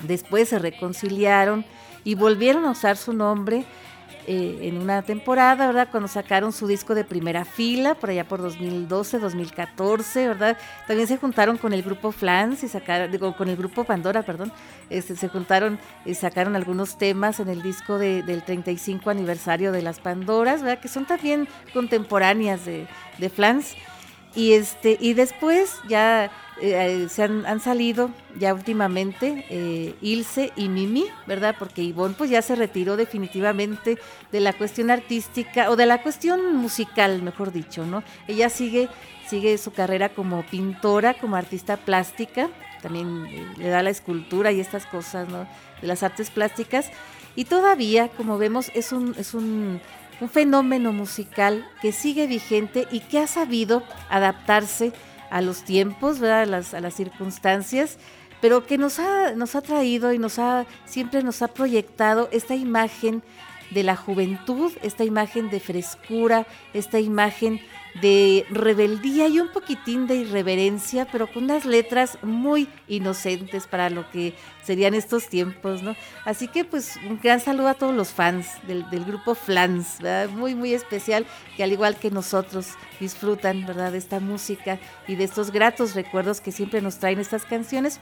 Después 0.00 0.48
se 0.48 0.58
reconciliaron 0.58 1.64
y 2.04 2.14
volvieron 2.14 2.64
a 2.64 2.70
usar 2.70 2.96
su 2.96 3.12
nombre 3.12 3.64
eh, 4.26 4.58
en 4.62 4.76
una 4.78 5.02
temporada, 5.02 5.66
¿verdad? 5.66 5.88
Cuando 5.90 6.08
sacaron 6.08 6.52
su 6.52 6.66
disco 6.66 6.94
de 6.94 7.04
primera 7.04 7.44
fila, 7.44 7.94
por 7.94 8.10
allá 8.10 8.26
por 8.28 8.40
2012, 8.42 9.18
2014, 9.18 10.28
¿verdad? 10.28 10.56
También 10.86 11.08
se 11.08 11.16
juntaron 11.16 11.56
con 11.58 11.72
el 11.72 11.82
grupo 11.82 12.12
Flans 12.12 12.62
y 12.62 12.68
sacaron, 12.68 13.10
digo, 13.10 13.36
con 13.36 13.48
el 13.48 13.56
grupo 13.56 13.84
Pandora, 13.84 14.22
perdón, 14.22 14.52
este, 14.90 15.16
se 15.16 15.28
juntaron 15.28 15.78
y 16.04 16.14
sacaron 16.14 16.56
algunos 16.56 16.98
temas 16.98 17.40
en 17.40 17.48
el 17.48 17.62
disco 17.62 17.98
de- 17.98 18.22
del 18.22 18.42
35 18.42 19.10
aniversario 19.10 19.72
de 19.72 19.82
las 19.82 20.00
Pandoras, 20.00 20.62
¿verdad? 20.62 20.80
Que 20.80 20.88
son 20.88 21.06
también 21.06 21.48
contemporáneas 21.72 22.64
de, 22.64 22.86
de 23.18 23.30
Flans. 23.30 23.74
Y 24.34 24.52
este, 24.52 24.96
y 25.00 25.14
después 25.14 25.80
ya 25.88 26.30
eh, 26.60 27.06
se 27.08 27.22
han, 27.22 27.46
han 27.46 27.60
salido 27.60 28.10
ya 28.38 28.52
últimamente 28.52 29.46
eh, 29.48 29.94
Ilse 30.00 30.52
y 30.56 30.68
Mimi, 30.68 31.06
¿verdad? 31.26 31.56
Porque 31.58 31.82
Ivonne 31.82 32.14
pues 32.16 32.30
ya 32.30 32.42
se 32.42 32.54
retiró 32.54 32.96
definitivamente 32.96 33.98
de 34.30 34.40
la 34.40 34.52
cuestión 34.52 34.90
artística 34.90 35.70
o 35.70 35.76
de 35.76 35.86
la 35.86 36.02
cuestión 36.02 36.56
musical, 36.56 37.22
mejor 37.22 37.52
dicho, 37.52 37.86
¿no? 37.86 38.02
Ella 38.28 38.50
sigue, 38.50 38.88
sigue 39.26 39.56
su 39.58 39.72
carrera 39.72 40.10
como 40.10 40.42
pintora, 40.42 41.14
como 41.14 41.36
artista 41.36 41.76
plástica, 41.78 42.50
también 42.82 43.26
eh, 43.26 43.46
le 43.56 43.68
da 43.68 43.82
la 43.82 43.90
escultura 43.90 44.52
y 44.52 44.60
estas 44.60 44.86
cosas, 44.86 45.28
¿no? 45.28 45.46
De 45.80 45.86
las 45.86 46.02
artes 46.02 46.30
plásticas. 46.30 46.90
Y 47.36 47.44
todavía, 47.44 48.08
como 48.08 48.38
vemos, 48.38 48.70
es 48.74 48.92
un, 48.92 49.14
es 49.18 49.34
un, 49.34 49.80
un 50.20 50.28
fenómeno 50.28 50.92
musical 50.92 51.66
que 51.80 51.92
sigue 51.92 52.26
vigente 52.26 52.86
y 52.90 53.00
que 53.00 53.18
ha 53.18 53.26
sabido 53.26 53.82
adaptarse 54.08 54.92
a 55.30 55.40
los 55.40 55.62
tiempos, 55.62 56.18
¿verdad? 56.18 56.42
A, 56.42 56.46
las, 56.46 56.74
a 56.74 56.80
las 56.80 56.94
circunstancias, 56.94 57.98
pero 58.40 58.66
que 58.66 58.78
nos 58.78 58.98
ha, 58.98 59.32
nos 59.32 59.54
ha 59.54 59.62
traído 59.62 60.12
y 60.12 60.18
nos 60.18 60.38
ha, 60.38 60.66
siempre 60.84 61.22
nos 61.22 61.42
ha 61.42 61.48
proyectado 61.48 62.28
esta 62.32 62.54
imagen 62.54 63.22
de 63.70 63.82
la 63.82 63.96
juventud, 63.96 64.72
esta 64.82 65.04
imagen 65.04 65.50
de 65.50 65.60
frescura, 65.60 66.46
esta 66.74 67.00
imagen 67.00 67.60
de 68.00 68.46
rebeldía 68.50 69.26
y 69.28 69.40
un 69.40 69.48
poquitín 69.48 70.06
de 70.06 70.16
irreverencia, 70.16 71.08
pero 71.10 71.26
con 71.26 71.44
unas 71.44 71.64
letras 71.64 72.18
muy 72.22 72.68
inocentes 72.86 73.66
para 73.66 73.90
lo 73.90 74.08
que 74.10 74.34
serían 74.62 74.94
estos 74.94 75.28
tiempos, 75.28 75.82
¿no? 75.82 75.96
Así 76.24 76.46
que 76.46 76.64
pues 76.64 76.96
un 77.08 77.18
gran 77.20 77.40
saludo 77.40 77.68
a 77.68 77.74
todos 77.74 77.94
los 77.94 78.10
fans 78.10 78.46
del, 78.66 78.88
del 78.90 79.04
grupo 79.04 79.34
Flans, 79.34 79.98
¿verdad? 80.00 80.28
Muy, 80.30 80.54
muy 80.54 80.72
especial, 80.72 81.26
que 81.56 81.64
al 81.64 81.72
igual 81.72 81.96
que 81.96 82.10
nosotros 82.10 82.68
disfrutan, 83.00 83.66
¿verdad? 83.66 83.92
De 83.92 83.98
esta 83.98 84.20
música 84.20 84.78
y 85.08 85.16
de 85.16 85.24
estos 85.24 85.50
gratos 85.50 85.94
recuerdos 85.94 86.40
que 86.40 86.52
siempre 86.52 86.80
nos 86.80 86.98
traen 86.98 87.18
estas 87.18 87.44
canciones. 87.44 88.00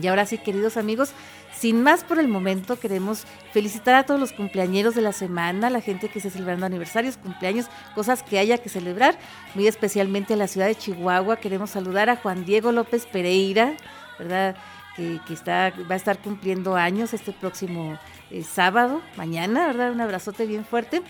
Y 0.00 0.06
ahora 0.08 0.26
sí, 0.26 0.38
queridos 0.38 0.76
amigos, 0.76 1.12
sin 1.56 1.82
más 1.82 2.02
por 2.02 2.18
el 2.18 2.28
momento, 2.28 2.78
queremos 2.78 3.24
felicitar 3.52 3.94
a 3.94 4.04
todos 4.04 4.18
los 4.18 4.32
cumpleañeros 4.32 4.94
de 4.94 5.02
la 5.02 5.12
semana, 5.12 5.70
la 5.70 5.80
gente 5.80 6.08
que 6.08 6.18
esté 6.18 6.30
celebrando 6.30 6.66
aniversarios, 6.66 7.16
cumpleaños, 7.16 7.66
cosas 7.94 8.22
que 8.22 8.38
haya 8.38 8.58
que 8.58 8.68
celebrar, 8.68 9.16
muy 9.54 9.66
especialmente 9.66 10.32
en 10.32 10.40
la 10.40 10.48
ciudad 10.48 10.66
de 10.66 10.74
Chihuahua. 10.74 11.36
Queremos 11.36 11.70
saludar 11.70 12.10
a 12.10 12.16
Juan 12.16 12.44
Diego 12.44 12.72
López 12.72 13.06
Pereira, 13.06 13.74
¿verdad? 14.18 14.56
Que, 14.96 15.20
que 15.26 15.34
está, 15.34 15.72
va 15.90 15.94
a 15.94 15.96
estar 15.96 16.18
cumpliendo 16.18 16.76
años 16.76 17.14
este 17.14 17.32
próximo 17.32 17.98
eh, 18.30 18.42
sábado, 18.42 19.00
mañana, 19.16 19.66
¿verdad? 19.66 19.92
Un 19.92 20.00
abrazote 20.00 20.46
bien 20.46 20.64
fuerte. 20.64 21.02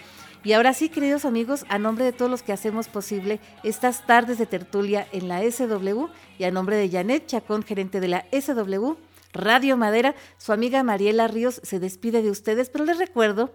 Y 0.45 0.53
ahora 0.53 0.75
sí, 0.75 0.91
queridos 0.91 1.25
amigos, 1.25 1.65
a 1.71 1.79
nombre 1.79 2.05
de 2.05 2.13
todos 2.13 2.31
los 2.31 2.43
que 2.43 2.53
hacemos 2.53 2.89
posible 2.89 3.41
estas 3.63 4.07
tardes 4.07 4.37
de 4.37 4.45
tertulia 4.45 5.09
en 5.11 5.27
la 5.27 5.41
SW 5.41 6.09
y 6.39 6.45
a 6.45 6.51
nombre 6.51 6.77
de 6.77 6.91
Janet 6.91 7.27
Chacón, 7.27 7.63
gerente 7.63 7.99
de 7.99 8.09
la 8.09 8.27
SW 8.31 8.93
Radio 9.33 9.79
Madera, 9.79 10.15
su 10.37 10.53
amiga 10.53 10.83
Mariela 10.83 11.29
Ríos 11.29 11.63
se 11.65 11.81
despide 11.81 12.23
de 12.23 12.31
ustedes, 12.31 12.69
pero 12.69 12.85
les 12.85 12.99
recuerdo 12.99 13.55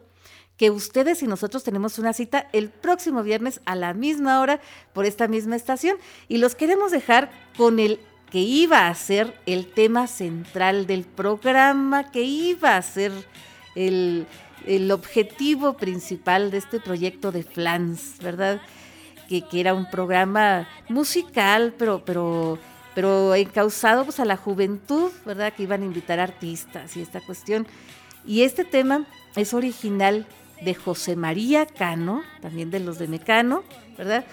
que 0.58 0.72
ustedes 0.72 1.22
y 1.22 1.28
nosotros 1.28 1.64
tenemos 1.64 2.00
una 2.00 2.12
cita 2.12 2.50
el 2.54 2.70
próximo 2.70 3.22
viernes 3.22 3.62
a 3.66 3.76
la 3.76 3.94
misma 3.94 4.42
hora 4.42 4.60
por 4.92 5.06
esta 5.06 5.28
misma 5.28 5.56
estación. 5.56 5.98
Y 6.28 6.40
los 6.40 6.56
queremos 6.56 6.92
dejar 6.92 7.30
con 7.56 7.80
el 7.80 8.00
que 8.32 8.40
iba 8.40 8.88
a 8.88 8.96
ser 8.96 9.40
el 9.46 9.72
tema 9.72 10.08
central 10.08 10.88
del 10.88 11.06
programa, 11.06 12.12
que 12.12 12.24
iba 12.24 12.76
a 12.76 12.82
ser 12.82 13.12
el, 13.76 14.28
el 14.66 14.92
objetivo 14.92 15.74
principal 15.74 16.52
de 16.52 16.58
este 16.58 16.80
proyecto 16.80 17.32
de 17.32 17.44
Flans, 17.44 18.18
¿verdad? 18.22 18.62
Que, 19.28 19.42
que 19.42 19.60
era 19.60 19.74
un 19.74 19.90
programa 19.90 20.68
musical, 20.88 21.74
pero, 21.78 22.04
pero, 22.06 22.58
pero 22.96 23.36
encausado 23.36 24.06
pues, 24.06 24.20
a 24.20 24.26
la 24.26 24.38
juventud, 24.38 25.12
¿verdad? 25.26 25.54
Que 25.54 25.64
iban 25.64 25.82
a 25.82 25.86
invitar 25.86 26.20
artistas 26.20 26.98
y 26.98 27.02
esta 27.02 27.22
cuestión. 27.22 27.68
Y 28.26 28.42
este 28.44 28.64
tema 28.64 29.06
es 29.36 29.54
original 29.54 30.26
de 30.62 30.76
José 30.76 31.16
María 31.16 31.66
Cano, 31.66 32.22
también 32.42 32.70
de 32.70 32.80
los 32.80 33.00
de 33.00 33.08
Mecano, 33.08 33.64
¿verdad? 33.98 34.26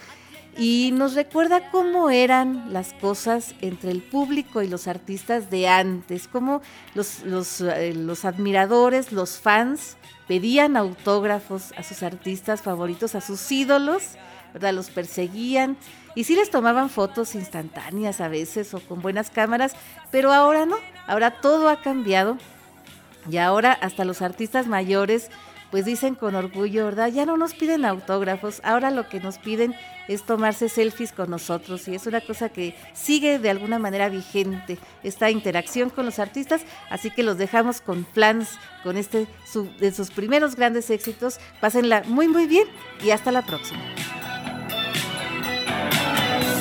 Y 0.59 0.91
nos 0.93 1.15
recuerda 1.15 1.71
cómo 1.71 2.09
eran 2.09 2.73
las 2.73 2.95
cosas 2.95 3.55
entre 3.61 3.91
el 3.91 4.03
público 4.03 4.63
y 4.63 4.69
los 4.69 4.89
artistas 4.89 5.51
de 5.51 5.69
antes, 5.69 6.29
cómo 6.29 6.63
los, 6.95 7.25
los, 7.25 7.61
eh, 7.61 7.93
los 7.95 8.25
admiradores, 8.25 9.13
los 9.13 9.39
fans, 9.39 9.99
pedían 10.27 10.77
autógrafos 10.77 11.73
a 11.77 11.83
sus 11.83 12.03
artistas 12.03 12.63
favoritos, 12.63 13.15
a 13.15 13.21
sus 13.21 13.53
ídolos, 13.53 14.13
¿verdad? 14.55 14.73
Los 14.73 14.89
perseguían 14.89 15.77
y 16.15 16.25
sí 16.25 16.35
les 16.35 16.51
tomaban 16.51 16.89
fotos 16.89 17.35
instantáneas 17.35 18.23
a 18.23 18.29
veces 18.29 18.73
o 18.73 18.81
con 18.81 19.03
buenas 19.03 19.29
cámaras, 19.29 19.77
pero 20.11 20.33
ahora 20.33 20.65
no, 20.65 20.77
ahora 21.07 21.43
todo 21.43 21.69
ha 21.69 21.83
cambiado 21.83 22.39
y 23.31 23.37
ahora 23.37 23.73
hasta 23.73 24.07
los 24.07 24.23
artistas 24.23 24.67
mayores 24.67 25.31
pues 25.71 25.85
dicen 25.85 26.15
con 26.15 26.35
orgullo, 26.35 26.85
¿verdad? 26.85 27.09
Ya 27.09 27.27
no 27.27 27.37
nos 27.37 27.55
piden 27.55 27.85
autógrafos, 27.85 28.61
ahora 28.65 28.91
lo 28.91 29.09
que 29.09 29.21
nos 29.21 29.39
piden 29.39 29.75
es 30.09 30.23
tomarse 30.23 30.69
selfies 30.69 31.13
con 31.13 31.31
nosotros 31.31 31.89
y 31.89 31.95
es 31.97 32.07
una 32.07 32.21
cosa 32.21 32.49
que 32.49 32.77
sigue 32.95 33.39
de 33.41 33.51
alguna 33.51 33.79
manera 33.81 34.09
vigente 34.09 34.79
esta 35.03 35.31
interacción 35.31 35.91
con 35.91 36.07
los 36.07 36.19
artistas, 36.21 36.63
así 36.91 37.11
que 37.11 37.23
los 37.25 37.39
dejamos 37.39 37.81
con 37.81 38.05
plans, 38.05 38.51
con 38.85 38.97
este 38.97 39.27
su- 39.51 39.69
de 39.81 39.93
sus 39.93 40.11
primeros 40.11 40.55
grandes 40.55 40.91
éxitos. 40.91 41.39
Pásenla 41.61 42.03
muy 42.07 42.29
muy 42.29 42.47
bien 42.47 42.69
y 43.03 43.11
hasta 43.11 43.33
la 43.33 43.43
próxima. 43.43 43.81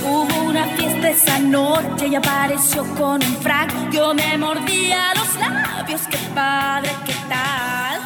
Hubo 0.03 0.43
una 0.49 0.65
fiesta 0.75 1.09
esa 1.09 1.39
noche 1.39 2.07
y 2.07 2.15
apareció 2.15 2.83
con 2.95 3.23
un 3.23 3.35
frac. 3.41 3.91
Yo 3.91 4.13
me 4.13 4.37
mordía 4.37 5.13
los 5.15 5.35
labios, 5.35 6.01
qué 6.09 6.17
padre, 6.33 6.89
qué 7.05 7.13
tal. 7.29 8.01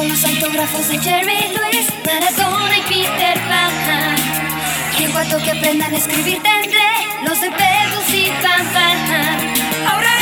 Tengo 0.00 0.14
los 0.14 0.24
autógrafos 0.24 0.88
de 0.88 0.98
Jerry 0.98 1.48
Lewis, 1.52 1.92
Maradona 2.06 2.78
y 2.78 2.82
Peter 2.84 3.38
Pan. 3.50 4.16
En 4.98 5.12
cuanto 5.12 5.36
que 5.42 5.50
aprendan 5.50 5.92
a 5.92 5.96
escribir 5.98 6.40
tendré 6.42 6.80
los 7.26 7.38
de 7.38 7.50
Beatles 7.50 8.14
y 8.14 8.26
Fan 8.40 8.66
Fan. 8.72 10.19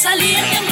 Discoteca 0.00 0.60
o 0.60 0.69